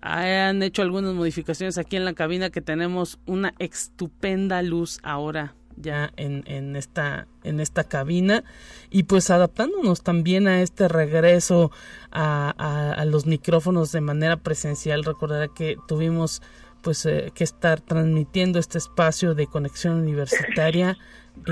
[0.00, 6.12] han hecho algunas modificaciones aquí en la cabina que tenemos una estupenda luz ahora ya
[6.16, 8.44] en, en, esta en esta cabina.
[8.90, 11.70] Y pues adaptándonos también a este regreso
[12.10, 12.50] a,
[12.96, 15.04] a, los micrófonos de manera presencial.
[15.04, 16.42] Recordará que tuvimos
[16.82, 20.96] pues eh, que estar transmitiendo este espacio de conexión universitaria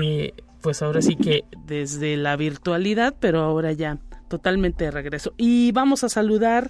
[0.01, 5.33] eh, pues ahora sí que desde la virtualidad pero ahora ya totalmente de regreso.
[5.37, 6.69] Y vamos a saludar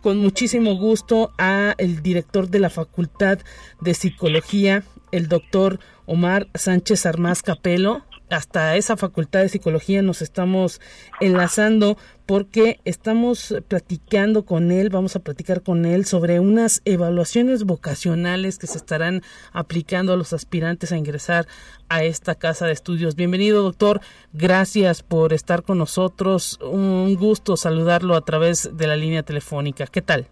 [0.00, 3.38] con muchísimo gusto a el director de la Facultad
[3.80, 8.04] de Psicología, el doctor Omar Sánchez Armaz Capelo.
[8.30, 10.80] Hasta esa Facultad de Psicología nos estamos
[11.20, 18.58] enlazando porque estamos platicando con él, vamos a platicar con él sobre unas evaluaciones vocacionales
[18.58, 21.48] que se estarán aplicando a los aspirantes a ingresar
[21.88, 23.16] a esta casa de estudios.
[23.16, 24.00] Bienvenido, doctor.
[24.32, 26.60] Gracias por estar con nosotros.
[26.62, 29.86] Un gusto saludarlo a través de la línea telefónica.
[29.86, 30.28] ¿Qué tal?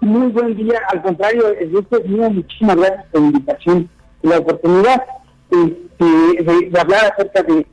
[0.00, 0.80] Muy buen día.
[0.90, 2.28] Al contrario, el gusto es mío.
[2.28, 3.90] Muchísimas gracias por la invitación
[4.22, 5.02] y la oportunidad
[5.50, 7.66] este, de, hablar acerca de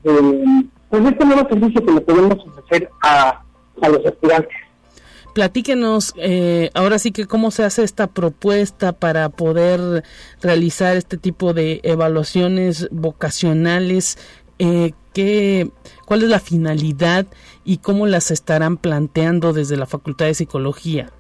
[0.90, 3.44] pues este nuevo servicio que le podemos ofrecer a,
[3.82, 4.58] los estudiantes.
[5.34, 10.04] Platíquenos eh, ahora sí que cómo se hace esta propuesta para poder
[10.42, 14.18] realizar este tipo de evaluaciones vocacionales,
[14.58, 15.70] eh, qué,
[16.06, 17.28] cuál es la finalidad
[17.64, 21.12] y cómo las estarán planteando desde la Facultad de Psicología.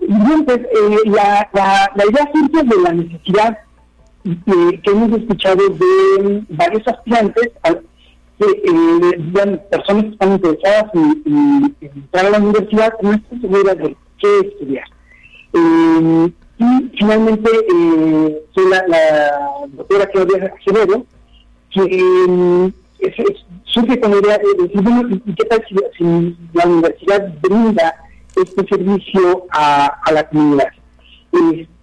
[0.00, 3.58] Bien, pues eh, la, la, la idea surge de la necesidad
[4.24, 7.50] que hemos escuchado de varios aspirantes,
[8.38, 13.96] que, eh, personas que están interesadas en, entrar a la universidad, no están seguras de
[14.18, 14.86] qué estudiar.
[15.52, 21.04] Eh, y finalmente, eh, soy la, doctora Claudia Acevedo,
[21.70, 22.72] que
[23.66, 27.94] surge con la idea de decir, bueno, ¿y qué tal si, la universidad brinda
[28.36, 30.68] este servicio a, a la comunidad?
[31.32, 31.74] Este,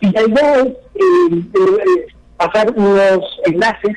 [0.00, 0.83] y la idea es
[2.36, 3.96] pasar unos enlaces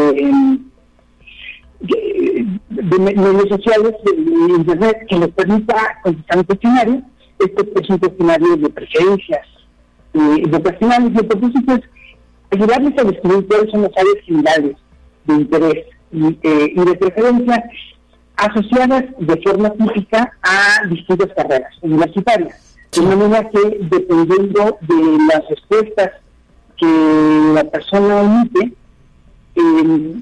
[1.81, 7.03] de, medios sociales de, internet que les permita contestar un cuestionario.
[7.38, 9.46] Este es un cuestionario de preferencias
[10.14, 11.81] eh, vocacionales y el propósito es
[12.53, 14.77] ayudarles a descubrir cuáles son las áreas generales
[15.27, 17.64] de interés y, eh, y de preferencia
[18.37, 22.77] asociadas de forma típica a distintas carreras universitarias.
[22.92, 26.11] De manera que, dependiendo de las respuestas
[26.77, 28.73] que la persona emite,
[29.57, 30.20] eh,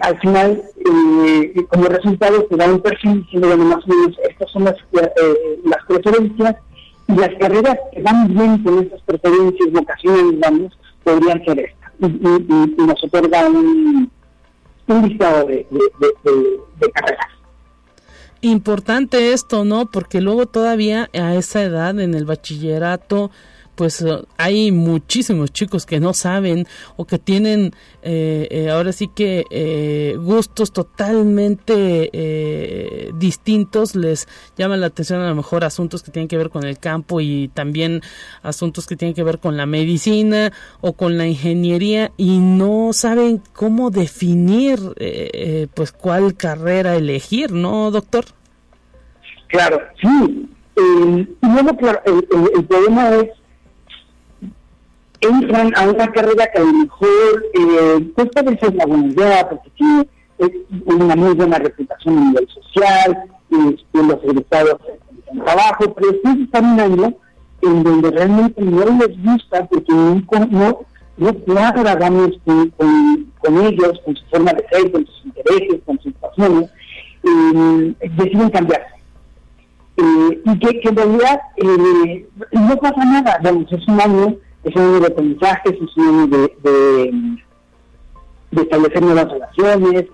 [0.00, 0.62] al final,
[1.26, 4.76] eh, como resultado, se da un perfil diciendo, bueno, más o menos, estas son las,
[4.76, 6.56] eh, las preferencias
[7.08, 11.92] y las carreras que van bien con estas preferencias vocacionales, vamos, podrían ser estas.
[11.98, 14.10] Y, y, y nos otorga un
[14.86, 15.66] un listado de,
[16.92, 17.26] carreras.
[18.40, 19.86] Importante esto, ¿no?
[19.86, 23.30] Porque luego todavía a esa edad en el bachillerato
[23.74, 29.08] pues eh, hay muchísimos chicos que no saben o que tienen eh, eh, ahora sí
[29.08, 32.10] que gustos totalmente
[33.14, 33.94] distintos.
[33.94, 37.20] Les llama la atención a lo mejor asuntos que tienen que ver con el campo
[37.20, 38.02] y también
[38.42, 43.42] asuntos que tienen que ver con la medicina o con la ingeniería y no saben
[43.52, 44.78] cómo definir
[45.74, 48.24] pues cuál carrera elegir no doctor
[49.48, 50.48] claro sí.
[50.74, 53.28] Y luego claro el problema es
[55.22, 59.48] entran a una carrera que a lo mejor eh, pues puede ser una buena idea
[59.48, 60.08] porque tiene
[60.86, 64.80] una muy buena reputación a nivel social, este, los egresados
[65.32, 67.14] en trabajo, pero después están un año
[67.62, 70.80] en donde realmente no les gusta porque no, no,
[71.16, 71.98] no cuadra
[72.44, 72.70] con,
[73.40, 76.70] con, ellos, con su forma de ser, con sus intereses, con sus pasiones,
[77.22, 78.92] eh, deciden cambiarse.
[79.96, 84.76] Eh, y que, que, en realidad eh, no pasa nada, vamos, es un año es
[84.76, 86.56] un año de aprendizaje, es un año de,
[88.50, 90.04] de, establecer nuevas relaciones,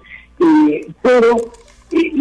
[0.40, 1.36] eh, pero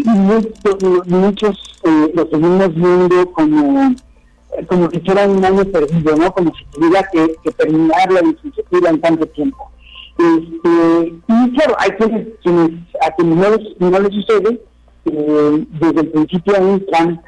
[0.06, 3.96] muchos, muchos eh, lo seguimos viendo como
[4.68, 6.32] como si fuera un año perdido, ¿no?
[6.32, 9.70] Como si tuviera que, que terminar la licenciatura en tanto tiempo.
[10.18, 12.72] Este, y claro, hay quienes, quienes
[13.06, 14.62] a quienes no les, no les sucede,
[15.06, 17.22] eh, desde el principio entran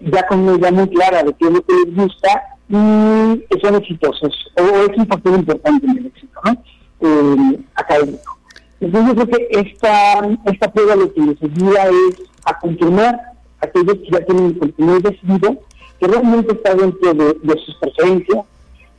[0.00, 3.74] ya con una idea muy clara de qué es lo que les gusta y son
[3.76, 6.52] exitosos, o, es un factor importante en el éxito ¿no?
[7.00, 8.36] eh, académico.
[8.80, 13.66] Entonces yo creo que esta, esta prueba lo que les ayuda es a confirmar a
[13.66, 15.56] aquellos que ya tienen el contenido decidido,
[15.98, 18.44] que realmente está dentro de, sus preferencias,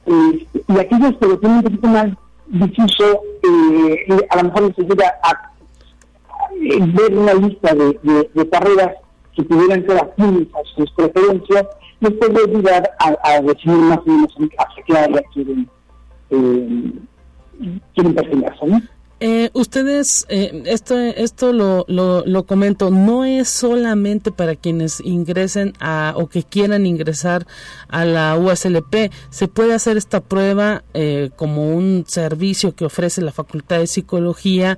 [0.05, 2.07] eh, y aquellos que lo tienen un poquito más
[2.47, 5.51] difuso, eh, a lo mejor les ayuda a,
[6.59, 8.95] ver una lista de, de carreras
[9.35, 11.67] que pudieran ser afines a sus preferencias,
[11.99, 15.69] les puede ayudar a, a definir más o menos hacia qué área quieren,
[16.29, 16.91] eh,
[17.93, 18.81] quieren perfilarse, ¿no?
[19.19, 25.73] Eh, ustedes, eh, esto, esto lo, lo, lo, comento, no es solamente para quienes ingresen
[25.79, 27.47] a, o que quieran ingresar
[27.87, 29.11] a la USLP.
[29.31, 34.77] Se puede hacer esta prueba eh, como un servicio que ofrece la Facultad de Psicología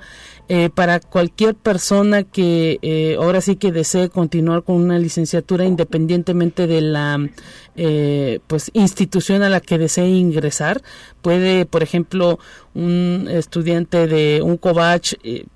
[0.52, 6.66] eh, para cualquier persona que eh, ahora sí que desee continuar con una licenciatura independientemente
[6.66, 7.30] de la
[7.76, 10.82] eh, pues institución a la que desee ingresar.
[11.22, 12.40] Puede por ejemplo
[12.74, 15.14] un estudiante de un covach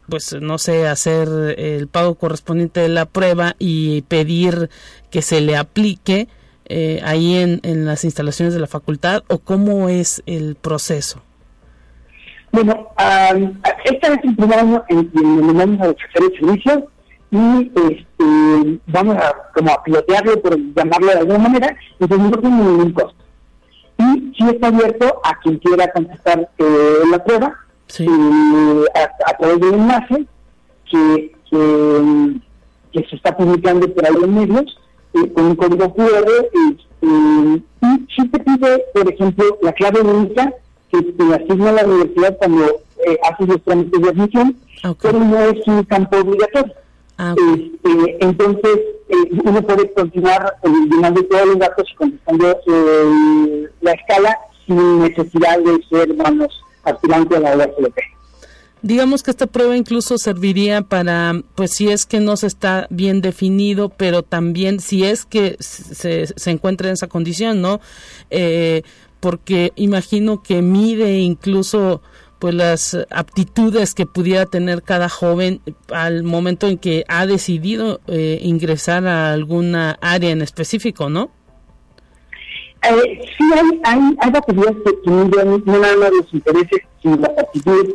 [0.10, 4.70] pues no sé hacer el pago correspondiente de la prueba y pedir
[5.12, 6.28] que se le aplique
[7.04, 11.22] ahí en, en las instalaciones de la facultad o cómo es el proceso
[12.54, 12.90] bueno,
[13.84, 16.88] esta es el primer año en que nos vamos a ofrecer el servicio
[17.34, 22.58] y este, vamos a como a pilotearlo, por llamarlo de alguna manera, entonces no tiene
[22.58, 23.24] ningún costo.
[23.98, 27.58] Y sí está abierto a quien quiera contestar eh, la prueba
[27.98, 28.86] eh,
[29.26, 30.26] a, través de un enlace
[30.92, 34.80] que, que, se está publicando por ahí en medios
[35.16, 36.28] eh, con un código QR
[36.70, 37.64] este, y
[38.16, 40.54] sí te pide, por ejemplo, la clave única
[40.92, 42.64] que te asigna la universidad cuando
[43.24, 44.56] haces los trámites de admisión,
[45.02, 46.83] pero no es un campo obligatorio.
[47.26, 53.94] Ah, este, entonces, eh, uno puede continuar llenando todos los datos y contestando eh, la
[53.94, 56.50] escala sin necesidad de ser, vamos,
[56.84, 57.98] aspirante a la USLP.
[58.82, 63.22] Digamos que esta prueba incluso serviría para, pues si es que no se está bien
[63.22, 67.80] definido, pero también si es que se, se encuentra en esa condición, ¿no?
[68.30, 68.84] Eh,
[69.22, 72.02] porque imagino que mide incluso
[72.44, 75.62] pues las aptitudes que pudiera tener cada joven
[75.94, 81.32] al momento en que ha decidido eh, ingresar a alguna área en específico, ¿no?
[82.82, 87.30] Eh, sí, hay, hay, hay baterías que, miden no nada más los intereses, sino las
[87.30, 87.94] aptitudes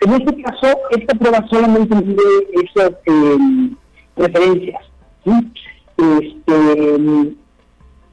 [0.00, 3.70] En este caso, esta prueba solamente mide esas eh,
[4.16, 4.82] preferencias.
[5.26, 7.36] Este,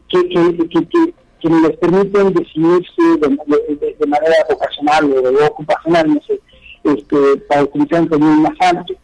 [0.08, 1.14] que, que, que, que
[1.50, 6.40] les permiten decidirse de, manera vocacional o ocupacional, no sé,
[6.84, 8.98] este, para utilizar un término más amplio.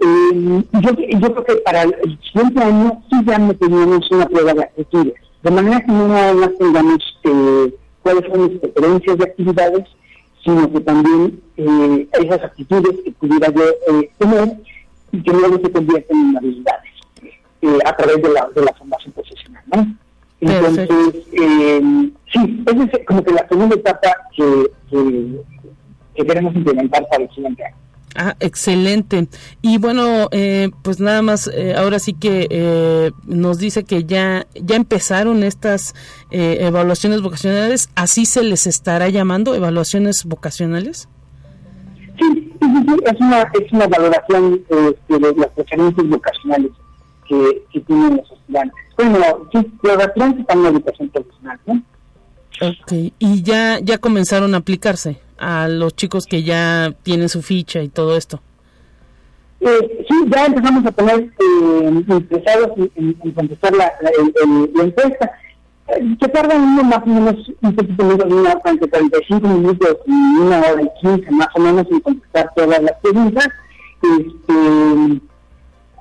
[0.00, 4.62] Eh, yo, creo que para el siguiente año sí ya no teníamos una prueba de
[4.62, 9.88] actitudes, de manera que no nada más tengamos eh, cuáles son las preferencias de actividades,
[10.42, 14.56] sino que también eh, esas actitudes que pudiera yo eh, tener
[15.12, 16.90] y que luego se convierten en habilidades
[17.84, 19.62] a través de la, de la formación profesional.
[19.66, 19.96] ¿no?
[20.40, 20.88] Entonces,
[21.32, 21.80] eh,
[22.32, 27.64] sí, esa es como que la segunda etapa que, que, queremos implementar para el siguiente
[27.64, 27.76] año.
[28.16, 29.28] Ah, excelente.
[29.62, 34.46] Y bueno, eh, pues nada más, eh, ahora sí que eh, nos dice que ya,
[34.54, 35.94] ya empezaron estas
[36.30, 41.08] eh, evaluaciones vocacionales, ¿así se les estará llamando evaluaciones vocacionales?
[42.18, 46.72] Sí, sí, sí, es, una, es una valoración este, de las preferencias vocacionales
[47.30, 48.76] que, que tienen los estudiantes.
[48.96, 49.18] Bueno,
[49.52, 51.82] sí, los estudiantes están en educación profesional, ¿no?
[52.62, 57.80] Ok, y ya, ya comenzaron a aplicarse a los chicos que ya tienen su ficha
[57.82, 58.40] y todo esto.
[59.60, 64.10] Eh, sí, ya empezamos a poner eh, interesados en, contestar la, la,
[64.74, 65.30] la encuesta.
[65.88, 69.48] Eh, que tarda uno más o menos un poquito menos de una hora, entre 45
[69.48, 73.48] minutos y una hora y 15 más o menos en contestar todas las preguntas.
[74.02, 75.20] Este,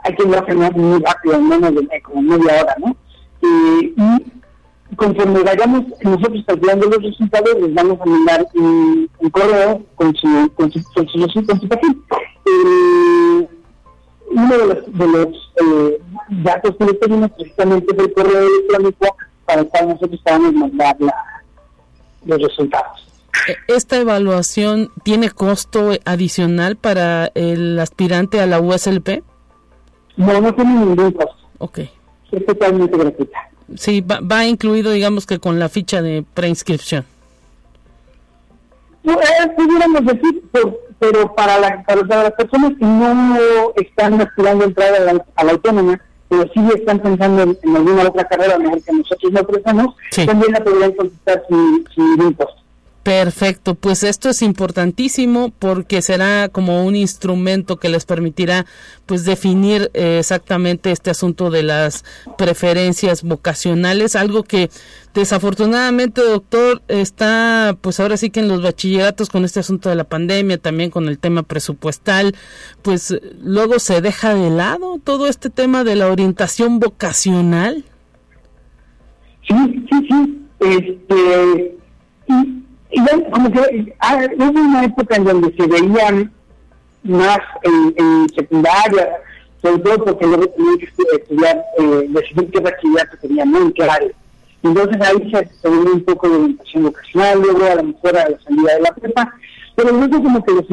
[0.03, 2.95] hay que lo hacer muy rápido, en menos de como media hora, ¿no?
[3.41, 10.51] y conforme vayamos nosotros calculando los resultados, les vamos a mandar un, correo con su,
[10.55, 11.59] con su, con su, con
[14.31, 16.01] uno de los, de los eh,
[16.43, 20.95] datos que le pedimos precisamente es el correo electrónico para el cual nosotros podamos mandar
[20.99, 21.13] la,
[22.25, 23.05] los resultados.
[23.67, 29.23] ¿Esta evaluación tiene costo adicional para el aspirante a la USLP?
[30.19, 31.47] No, no tiene ningún costo.
[31.59, 31.79] Ok.
[32.31, 33.39] Es totalmente gratuita.
[33.77, 37.05] Sí, va, va incluido, digamos que con la ficha de preinscripción.
[39.01, 39.17] Pues,
[39.55, 40.43] pudiéramos decir,
[40.99, 46.01] pero para, la, para, las personas que no están aspirando a entrar a la, autónoma,
[46.27, 49.95] pero sí están pensando en, alguna otra carrera mejor que nosotros no ofrecemos,
[50.25, 52.58] también la podrían consultar sin, sin impuesto.
[53.03, 58.65] Perfecto, pues esto es importantísimo porque será como un instrumento que les permitirá
[59.05, 62.03] pues definir eh, exactamente este asunto de las
[62.37, 64.69] preferencias vocacionales, algo que
[65.13, 70.03] desafortunadamente doctor está pues ahora sí que en los bachilleratos con este asunto de la
[70.03, 72.35] pandemia, también con el tema presupuestal,
[72.81, 77.85] pues luego se deja de lado todo este tema de la orientación vocacional.
[79.47, 79.55] Sí,
[79.89, 80.35] sí, sí.
[80.59, 81.77] Este,
[82.91, 86.31] y ya, como que ah, hubo una época en donde se veían
[87.03, 89.09] más en, secundaria,
[89.61, 94.07] sobre todo porque luego tenía que estudiar, eh, decidir qué bachillerato tenía muy claro.
[94.63, 98.39] Entonces ahí se, se un poco de orientación vocacional, luego a lo mejor a la
[98.41, 99.33] salida de la prepa,
[99.75, 100.65] pero luego como que los,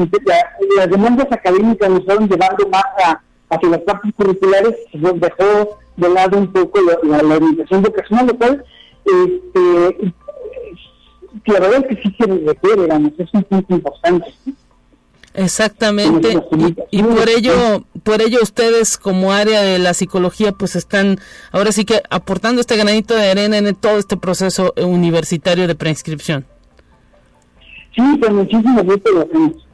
[0.75, 6.09] las demandas académicas nos fueron llevando más a, hacia las partes curriculares, se dejó de
[6.09, 8.65] lado un poco la, la orientación vocacional, lo cual
[9.05, 10.13] este,
[11.45, 14.33] la verdad es que sí se requiere, es un punto importante.
[15.33, 16.35] Exactamente,
[16.89, 21.19] y, por ello, por ello ustedes como área de la psicología pues están
[21.51, 26.45] ahora sí que aportando este granito de arena en todo este proceso universitario de preinscripción.
[27.95, 29.66] Sí, con muchísimo gusto lo hacemos.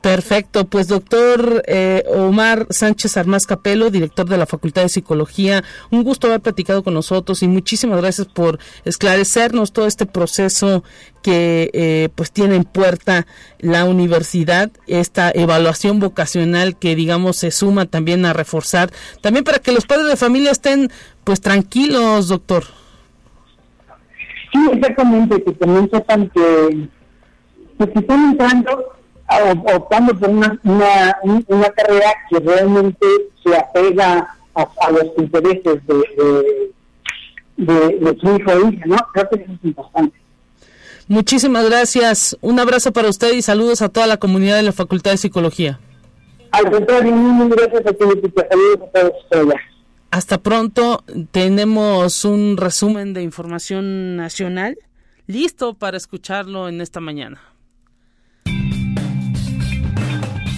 [0.00, 6.04] Perfecto, pues doctor eh, Omar Sánchez Armás Capelo, director de la Facultad de Psicología, un
[6.04, 10.84] gusto haber platicado con nosotros y muchísimas gracias por esclarecernos todo este proceso
[11.22, 13.26] que eh, pues tiene en puerta
[13.58, 18.90] la universidad, esta evaluación vocacional que digamos se suma también a reforzar,
[19.20, 20.90] también para que los padres de familia estén
[21.24, 22.64] pues tranquilos, doctor.
[24.50, 26.88] Sí, exactamente, que también sepan que,
[27.78, 28.99] que están entrando
[29.74, 31.16] optando por una, una,
[31.48, 33.06] una, carrera que realmente
[33.44, 36.72] se apega a, los intereses de,
[37.56, 38.96] de, su hijo o hija, ¿no?
[39.12, 40.18] Creo que eso es importante.
[41.08, 42.36] Muchísimas gracias.
[42.40, 45.80] Un abrazo para usted y saludos a toda la comunidad de la Facultad de Psicología.
[46.52, 48.04] Al contrario, muchas gracias a ti,
[48.48, 49.00] Saludos a
[49.30, 49.54] todos
[50.10, 51.04] Hasta pronto.
[51.30, 54.76] Tenemos un resumen de información nacional
[55.26, 57.40] listo para escucharlo en esta mañana.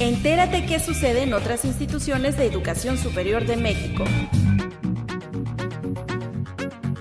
[0.03, 4.03] Entérate qué sucede en otras instituciones de educación superior de México.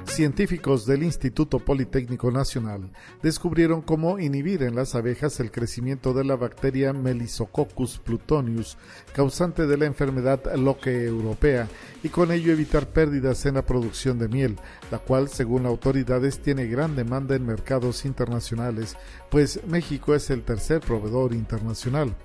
[0.06, 2.91] Científicos del Instituto Politécnico Nacional
[3.24, 8.78] descubrieron cómo inhibir en las abejas el crecimiento de la bacteria Melissococcus plutonius,
[9.16, 11.68] causante de la enfermedad loque europea,
[12.04, 14.58] y con ello evitar pérdidas en la producción de miel,
[14.91, 18.97] la cual, según autoridades, tiene gran demanda en mercados internacionales,
[19.32, 22.16] pues México es el tercer proveedor internacional.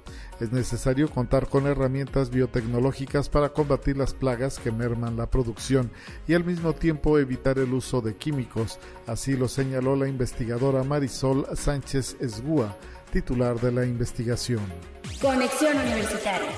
[0.40, 5.90] Es necesario contar con herramientas biotecnológicas para combatir las plagas que merman la producción
[6.28, 11.46] y al mismo tiempo evitar el uso de químicos, así lo señaló la investigadora Marisol
[11.54, 12.76] Sánchez Esgúa,
[13.10, 14.60] titular de la investigación.
[15.22, 16.50] Conexión Universitaria.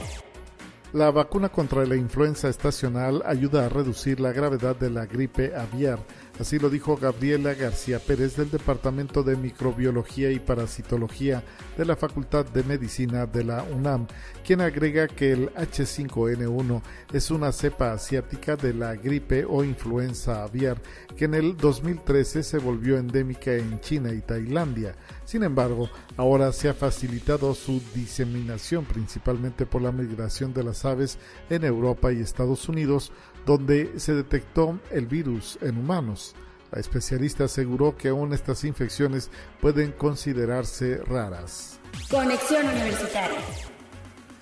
[0.95, 5.99] La vacuna contra la influenza estacional ayuda a reducir la gravedad de la gripe aviar
[6.39, 11.43] Así lo dijo Gabriela García Pérez del Departamento de Microbiología y Parasitología
[11.77, 14.07] de la Facultad de Medicina de la UNAM,
[14.47, 16.83] quien agrega que el H5N1
[17.13, 20.81] es una cepa asiática de la gripe o influenza aviar
[21.17, 24.95] que en el 2013 se volvió endémica en China y Tailandia.
[25.25, 31.19] Sin embargo, ahora se ha facilitado su diseminación principalmente por la migración de las aves
[31.51, 33.13] en Europa y Estados Unidos,
[33.49, 36.35] donde se detectó el virus en humanos.
[36.71, 41.81] La especialista aseguró que aún estas infecciones pueden considerarse raras.
[42.11, 43.39] Conexión Universitaria.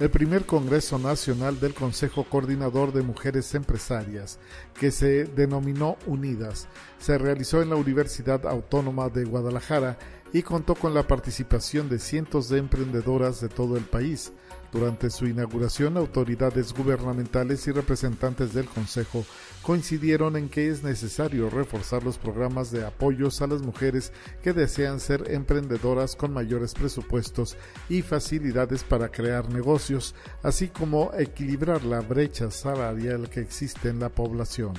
[0.01, 4.41] El primer Congreso Nacional del Consejo Coordinador de Mujeres Empresarias,
[4.75, 6.67] que se denominó Unidas,
[6.99, 9.99] se realizó en la Universidad Autónoma de Guadalajara
[10.33, 14.33] y contó con la participación de cientos de emprendedoras de todo el país.
[14.73, 19.25] Durante su inauguración, autoridades gubernamentales y representantes del Consejo
[19.63, 24.13] coincidieron en que es necesario reforzar los programas de apoyos a las mujeres
[24.43, 27.57] que desean ser emprendedoras con mayores presupuestos
[27.89, 34.09] y facilidades para crear negocios, así como equilibrar la brecha salarial que existe en la
[34.09, 34.75] población.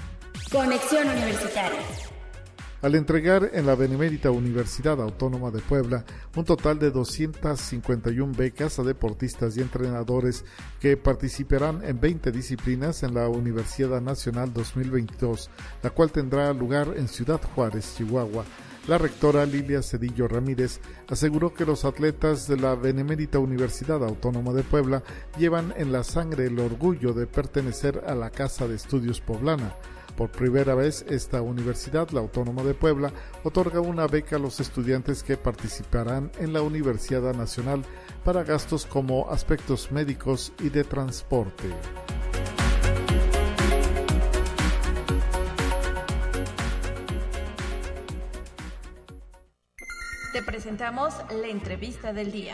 [0.52, 2.17] Conexión Universitaria
[2.82, 6.06] al entregar en la Benemérita Universidad Autónoma de Puebla
[6.36, 10.46] un total de 251 becas a deportistas y entrenadores
[10.80, 15.50] que participarán en 20 disciplinas en la Universidad Nacional 2022,
[15.82, 18.46] la cual tendrá lugar en Ciudad Juárez, Chihuahua.
[18.88, 24.64] La rectora Lilia Cedillo Ramírez aseguró que los atletas de la Benemérita Universidad Autónoma de
[24.64, 25.04] Puebla
[25.38, 29.76] llevan en la sangre el orgullo de pertenecer a la Casa de Estudios Poblana.
[30.18, 33.14] Por primera vez, esta universidad, la Autónoma de Puebla,
[33.44, 37.84] otorga una beca a los estudiantes que participarán en la Universidad Nacional
[38.26, 41.70] para gastos como aspectos médicos y de transporte.
[50.34, 52.54] Te presentamos la entrevista del día.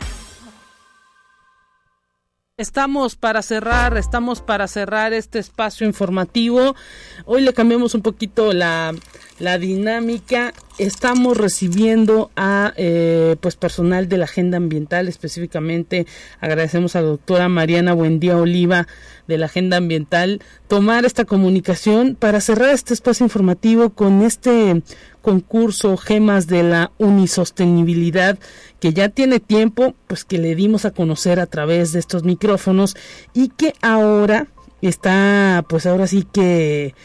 [2.63, 6.77] Estamos para cerrar, estamos para cerrar este espacio informativo.
[7.25, 8.95] Hoy le cambiamos un poquito la,
[9.39, 10.53] la dinámica.
[10.79, 16.07] Estamos recibiendo a eh, pues personal de la agenda ambiental, específicamente
[16.39, 18.87] agradecemos a la doctora Mariana Buendía Oliva
[19.27, 24.81] de la agenda ambiental tomar esta comunicación para cerrar este espacio informativo con este
[25.21, 28.39] concurso Gemas de la Unisostenibilidad
[28.79, 32.97] que ya tiene tiempo, pues que le dimos a conocer a través de estos micrófonos
[33.35, 34.47] y que ahora
[34.81, 36.95] está, pues ahora sí que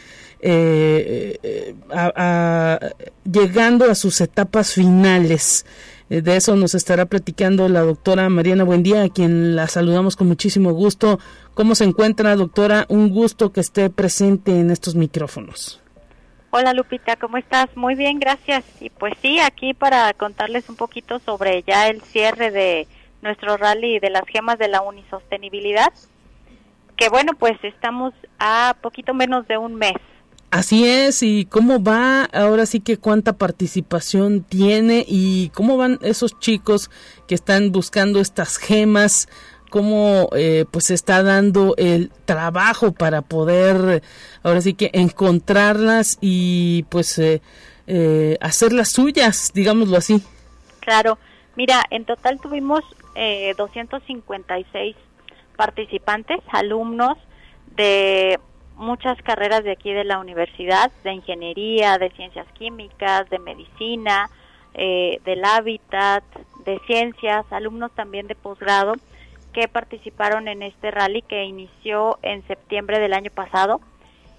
[0.41, 1.75] eh, eh,
[3.23, 5.65] llegando a sus etapas finales.
[6.09, 10.27] Eh, de eso nos estará platicando la doctora Mariana Buendía, a quien la saludamos con
[10.27, 11.19] muchísimo gusto.
[11.53, 12.85] ¿Cómo se encuentra, doctora?
[12.89, 15.81] Un gusto que esté presente en estos micrófonos.
[16.51, 17.67] Hola Lupita, ¿cómo estás?
[17.75, 18.63] Muy bien, gracias.
[18.81, 22.87] Y pues sí, aquí para contarles un poquito sobre ya el cierre de
[23.21, 25.93] nuestro rally de las gemas de la unisostenibilidad,
[26.97, 29.97] que bueno, pues estamos a poquito menos de un mes.
[30.51, 36.39] Así es, y cómo va, ahora sí que cuánta participación tiene y cómo van esos
[36.39, 36.89] chicos
[37.27, 39.27] que están buscando estas gemas
[39.69, 44.01] cómo eh, pues se está dando el trabajo para poder
[44.41, 47.41] ahora sí que encontrarlas y pues eh,
[47.87, 50.21] eh, hacerlas suyas, digámoslo así.
[50.79, 51.17] Claro,
[51.55, 52.81] mira, en total tuvimos
[53.15, 54.95] eh, 256
[55.55, 57.17] participantes, alumnos
[57.75, 58.39] de
[58.79, 64.29] muchas carreras de aquí de la universidad, de ingeniería, de ciencias químicas, de medicina,
[64.73, 66.23] eh, del hábitat,
[66.65, 68.95] de ciencias, alumnos también de posgrado
[69.53, 73.81] que participaron en este rally que inició en septiembre del año pasado.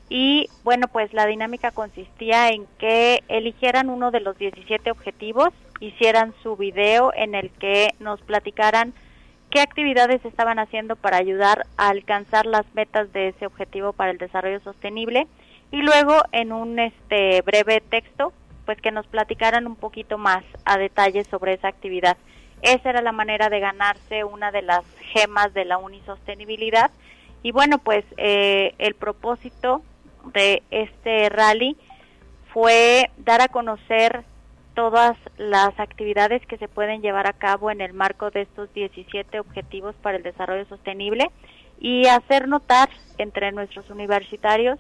[0.09, 6.35] Y bueno, pues la dinámica consistía en que eligieran uno de los 17 objetivos, hicieran
[6.43, 8.95] su video en el que nos platicaran
[9.51, 14.19] qué actividades estaban haciendo para ayudar a alcanzar las metas de ese objetivo para el
[14.19, 15.27] desarrollo sostenible
[15.73, 18.33] y luego en un este breve texto
[18.65, 22.17] pues que nos platicaran un poquito más a detalle sobre esa actividad.
[22.63, 26.91] Esa era la manera de ganarse una de las gemas de la unisostenibilidad.
[27.43, 29.83] Y bueno, pues eh, el propósito
[30.35, 31.77] de este rally
[32.53, 34.25] fue dar a conocer
[34.81, 39.39] todas las actividades que se pueden llevar a cabo en el marco de estos 17
[39.39, 41.31] objetivos para el desarrollo sostenible
[41.79, 44.79] y hacer notar entre nuestros universitarios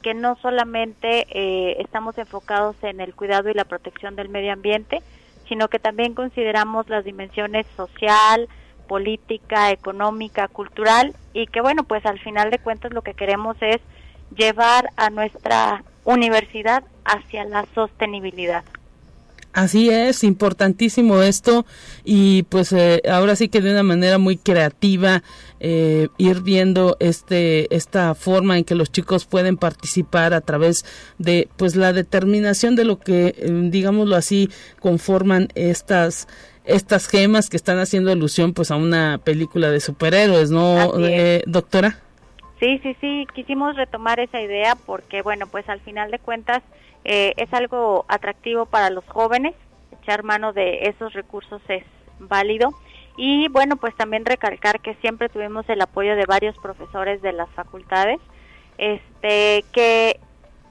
[0.00, 5.02] que no solamente eh, estamos enfocados en el cuidado y la protección del medio ambiente,
[5.46, 8.48] sino que también consideramos las dimensiones social,
[8.88, 13.82] política, económica, cultural y que bueno, pues al final de cuentas lo que queremos es
[14.34, 18.64] llevar a nuestra universidad hacia la sostenibilidad.
[19.52, 21.66] Así es, importantísimo esto
[22.04, 25.22] y pues eh, ahora sí que de una manera muy creativa
[25.60, 30.86] eh, ir viendo este esta forma en que los chicos pueden participar a través
[31.18, 34.48] de pues la determinación de lo que eh, digámoslo así
[34.80, 36.28] conforman estas
[36.64, 40.92] estas gemas que están haciendo alusión pues a una película de superhéroes, ¿no,
[41.46, 41.98] doctora?
[42.58, 46.62] Sí, sí, sí, quisimos retomar esa idea porque bueno, pues al final de cuentas
[47.04, 49.54] eh, es algo atractivo para los jóvenes,
[50.00, 51.84] echar mano de esos recursos es
[52.18, 52.70] válido.
[53.16, 57.50] Y bueno, pues también recalcar que siempre tuvimos el apoyo de varios profesores de las
[57.50, 58.20] facultades,
[58.78, 60.18] este, que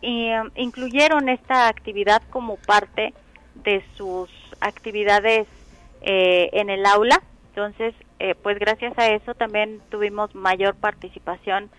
[0.01, 3.13] incluyeron esta actividad como parte
[3.63, 4.29] de sus
[4.59, 5.47] actividades
[6.01, 7.21] eh, en el aula.
[7.49, 11.69] Entonces, eh, pues gracias a eso también tuvimos mayor participación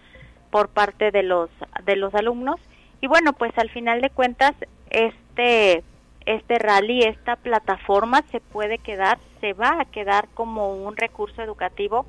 [0.51, 1.51] por parte de los
[1.85, 2.61] de los alumnos
[3.03, 4.55] y bueno, pues al final de cuentas,
[4.89, 5.83] este,
[6.25, 12.07] este rally, esta plataforma se puede quedar, se va a quedar como un recurso educativo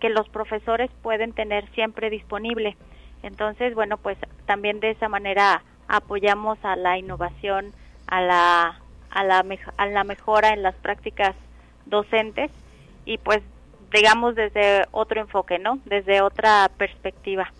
[0.00, 2.76] que los profesores pueden tener siempre disponible.
[3.24, 7.72] Entonces, bueno, pues también de esa manera apoyamos a la innovación,
[8.06, 8.80] a la,
[9.10, 9.44] a la,
[9.76, 11.34] a la mejora en las prácticas
[11.86, 12.52] docentes
[13.04, 13.42] y pues
[13.92, 15.80] digamos desde otro enfoque, ¿no?
[15.86, 17.50] Desde otra perspectiva.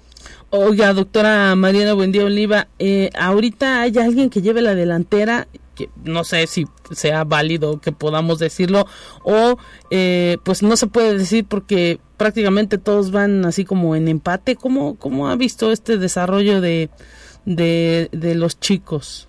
[0.50, 6.24] Oiga, doctora Mariana Buendía Oliva, eh, ahorita hay alguien que lleve la delantera que no
[6.24, 8.86] sé si sea válido que podamos decirlo
[9.22, 9.58] o
[9.90, 14.56] eh, pues no se puede decir porque prácticamente todos van así como en empate.
[14.56, 16.88] ¿Cómo, cómo ha visto este desarrollo de,
[17.44, 19.28] de, de los chicos?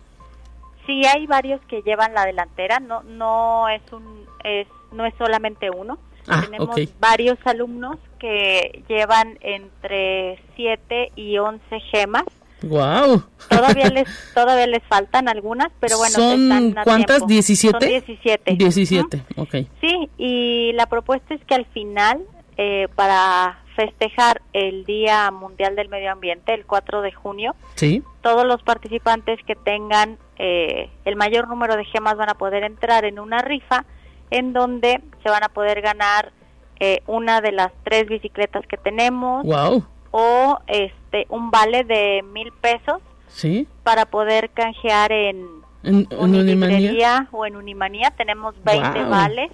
[0.85, 5.69] Sí, hay varios que llevan la delantera, no no es un es no es solamente
[5.69, 5.99] uno.
[6.27, 12.23] Ah, Tenemos varios alumnos que llevan entre 7 y 11 gemas.
[12.63, 13.23] Wow.
[13.49, 17.17] Todavía les todavía les faltan algunas, pero bueno, ¿Son están a cuántas?
[17.25, 17.33] tiempo.
[17.33, 17.71] ¿17?
[17.71, 18.53] Son 17.
[18.55, 19.55] 17, ok.
[19.81, 22.23] Sí, y la propuesta es que al final,
[22.57, 28.01] eh, para festejar el Día Mundial del Medio Ambiente, el 4 de junio, Sí.
[28.21, 33.05] todos los participantes que tengan eh, el mayor número de gemas van a poder entrar
[33.05, 33.85] en una rifa
[34.31, 36.31] en donde se van a poder ganar
[36.79, 39.83] eh, una de las tres bicicletas que tenemos Wow.
[40.11, 43.67] o este un vale de mil pesos Sí.
[43.83, 45.45] para poder canjear en
[45.83, 47.27] En, en Unimanía.
[47.31, 49.09] O en Unimanía tenemos 20 Wow.
[49.09, 49.51] vales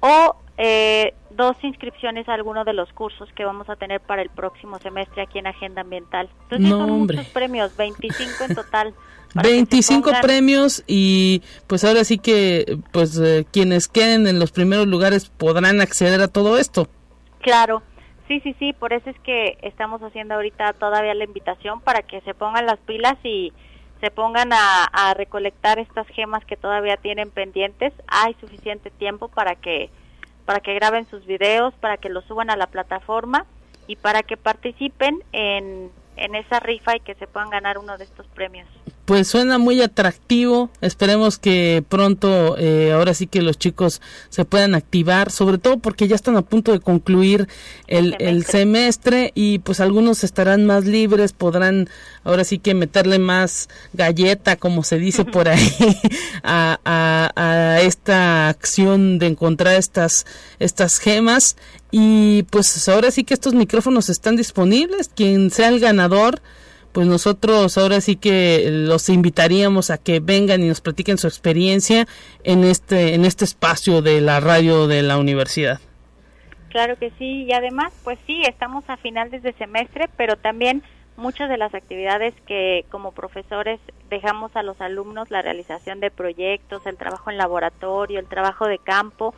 [0.00, 4.30] o eh, dos inscripciones a alguno de los cursos que vamos a tener para el
[4.30, 6.28] próximo semestre aquí en Agenda Ambiental.
[6.44, 7.16] Entonces No, son hombre.
[7.18, 8.94] muchos premios, 25 en total.
[9.42, 14.26] para que se 25 pongan- premios y pues ahora sí que pues eh, quienes queden
[14.26, 16.88] en los primeros lugares podrán acceder a todo esto.
[17.40, 17.82] Claro,
[18.26, 22.20] sí, sí, sí, por eso es que estamos haciendo ahorita todavía la invitación para que
[22.22, 23.52] se pongan las pilas y
[24.00, 27.92] se pongan a, a recolectar estas gemas que todavía tienen pendientes.
[28.06, 29.90] Hay suficiente tiempo para que
[30.44, 33.44] para que graben sus videos, para que los suban a la plataforma
[33.86, 38.04] y para que participen en, en esa rifa y que se puedan ganar uno de
[38.04, 38.66] estos premios.
[39.08, 40.68] Pues suena muy atractivo.
[40.82, 46.08] Esperemos que pronto, eh, ahora sí que los chicos se puedan activar, sobre todo porque
[46.08, 47.48] ya están a punto de concluir
[47.86, 51.88] el, el semestre y pues algunos estarán más libres, podrán
[52.22, 55.72] ahora sí que meterle más galleta, como se dice por ahí,
[56.42, 60.26] a, a, a esta acción de encontrar estas,
[60.58, 61.56] estas gemas.
[61.90, 65.08] Y pues ahora sí que estos micrófonos están disponibles.
[65.08, 66.42] Quien sea el ganador,
[66.98, 72.08] pues nosotros ahora sí que los invitaríamos a que vengan y nos platiquen su experiencia
[72.42, 75.78] en este en este espacio de la radio de la universidad.
[76.70, 80.82] Claro que sí, y además, pues sí, estamos a finales de semestre, pero también
[81.16, 83.78] muchas de las actividades que como profesores
[84.10, 88.80] dejamos a los alumnos, la realización de proyectos, el trabajo en laboratorio, el trabajo de
[88.80, 89.36] campo,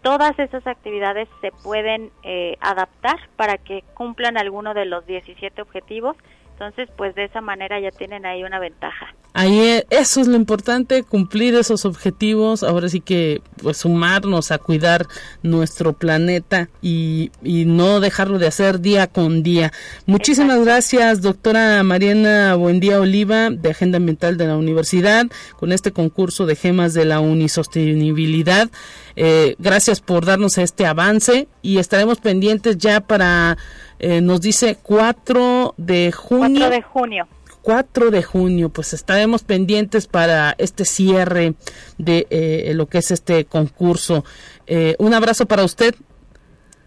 [0.00, 6.16] todas esas actividades se pueden eh, adaptar para que cumplan alguno de los 17 objetivos.
[6.54, 9.12] Entonces, pues de esa manera ya tienen ahí una ventaja.
[9.32, 14.58] Ahí eh, eso es lo importante, cumplir esos objetivos, ahora sí que pues sumarnos a
[14.58, 15.08] cuidar
[15.42, 19.72] nuestro planeta y, y no dejarlo de hacer día con día.
[20.06, 25.26] Muchísimas gracias, doctora Mariana Buendía Oliva, de Agenda Ambiental de la Universidad,
[25.58, 28.70] con este concurso de gemas de la Unisostenibilidad.
[29.16, 33.58] Eh, gracias por darnos este avance y estaremos pendientes ya para,
[33.98, 36.60] eh, nos dice 4 de junio.
[36.60, 37.28] 4 de junio.
[37.64, 41.54] 4 de junio, pues estaremos pendientes para este cierre
[41.96, 44.22] de eh, lo que es este concurso.
[44.66, 45.94] Eh, un abrazo para usted.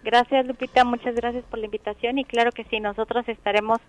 [0.03, 0.85] Gracias, Lupita.
[0.85, 2.19] Muchas gracias por la invitación.
[2.19, 3.79] Y claro que sí, nosotros estaremos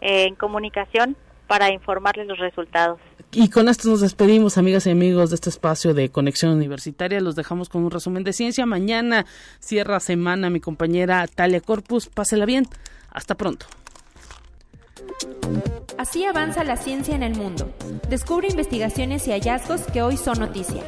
[0.00, 1.16] eh, en comunicación
[1.48, 3.00] para informarles los resultados.
[3.32, 7.20] Y con esto nos despedimos, amigas y amigos de este espacio de Conexión Universitaria.
[7.20, 8.64] Los dejamos con un resumen de ciencia.
[8.64, 9.26] Mañana
[9.58, 12.08] cierra semana mi compañera Talia Corpus.
[12.08, 12.66] Pásela bien.
[13.10, 13.66] Hasta pronto.
[15.98, 17.74] Así avanza la ciencia en el mundo.
[18.08, 20.84] Descubre investigaciones y hallazgos que hoy son noticia.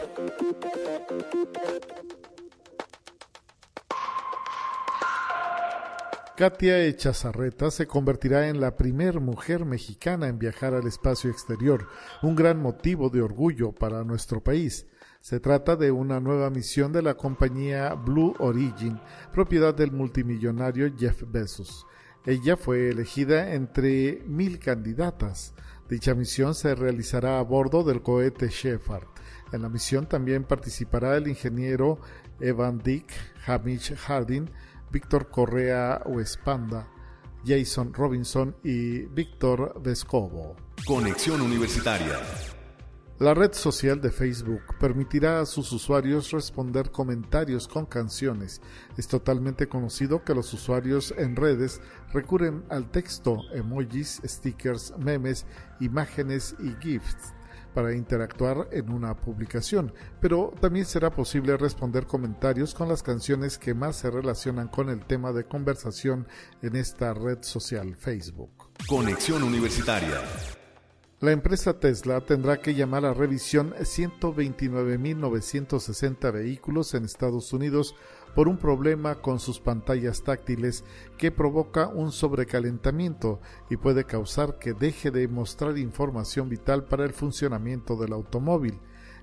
[6.41, 11.87] Katia Echazarreta se convertirá en la primer mujer mexicana en viajar al espacio exterior,
[12.23, 14.87] un gran motivo de orgullo para nuestro país.
[15.21, 18.99] Se trata de una nueva misión de la compañía Blue Origin,
[19.35, 21.87] propiedad del multimillonario Jeff Bezos.
[22.25, 25.53] Ella fue elegida entre mil candidatas.
[25.91, 29.09] Dicha misión se realizará a bordo del cohete Shepard.
[29.53, 31.99] En la misión también participará el ingeniero
[32.41, 33.13] Evan Dick,
[33.47, 34.49] Hamish Harding,
[34.91, 36.89] Víctor Correa Huespanda,
[37.45, 40.57] Jason Robinson y Víctor Vescovo.
[40.87, 42.19] Conexión Universitaria.
[43.19, 48.63] La red social de Facebook permitirá a sus usuarios responder comentarios con canciones.
[48.97, 51.81] Es totalmente conocido que los usuarios en redes
[52.13, 55.45] recurren al texto, emojis, stickers, memes,
[55.81, 57.35] imágenes y GIFs
[57.75, 63.75] para interactuar en una publicación, pero también será posible responder comentarios con las canciones que
[63.75, 66.27] más se relacionan con el tema de conversación
[66.63, 68.51] en esta red social Facebook.
[68.89, 70.21] Conexión Universitaria.
[71.21, 77.95] La empresa Tesla tendrá que llamar a revisión 129.960 vehículos en Estados Unidos
[78.35, 80.85] por un problema con sus pantallas táctiles
[81.19, 87.13] que provoca un sobrecalentamiento y puede causar que deje de mostrar información vital para el
[87.13, 88.79] funcionamiento del automóvil.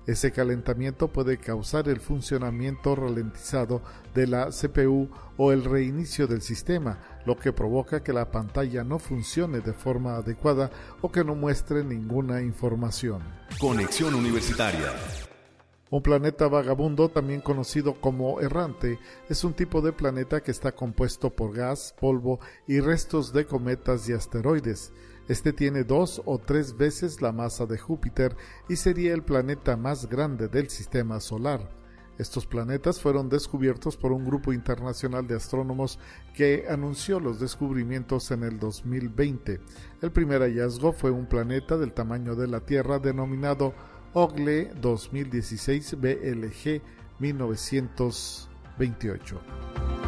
[0.08, 3.82] Ese calentamiento puede causar el funcionamiento ralentizado
[4.14, 8.98] de la CPU o el reinicio del sistema, lo que provoca que la pantalla no
[8.98, 10.70] funcione de forma adecuada
[11.02, 13.20] o que no muestre ninguna información.
[13.60, 14.94] Conexión Universitaria.
[15.90, 18.98] Un planeta vagabundo, también conocido como errante,
[19.30, 24.06] es un tipo de planeta que está compuesto por gas, polvo y restos de cometas
[24.06, 24.92] y asteroides.
[25.28, 28.36] Este tiene dos o tres veces la masa de Júpiter
[28.68, 31.70] y sería el planeta más grande del sistema solar.
[32.18, 36.00] Estos planetas fueron descubiertos por un grupo internacional de astrónomos
[36.34, 39.60] que anunció los descubrimientos en el 2020.
[40.02, 43.72] El primer hallazgo fue un planeta del tamaño de la Tierra denominado
[44.14, 46.80] Ogle 2016 BLG
[47.20, 50.07] 1928.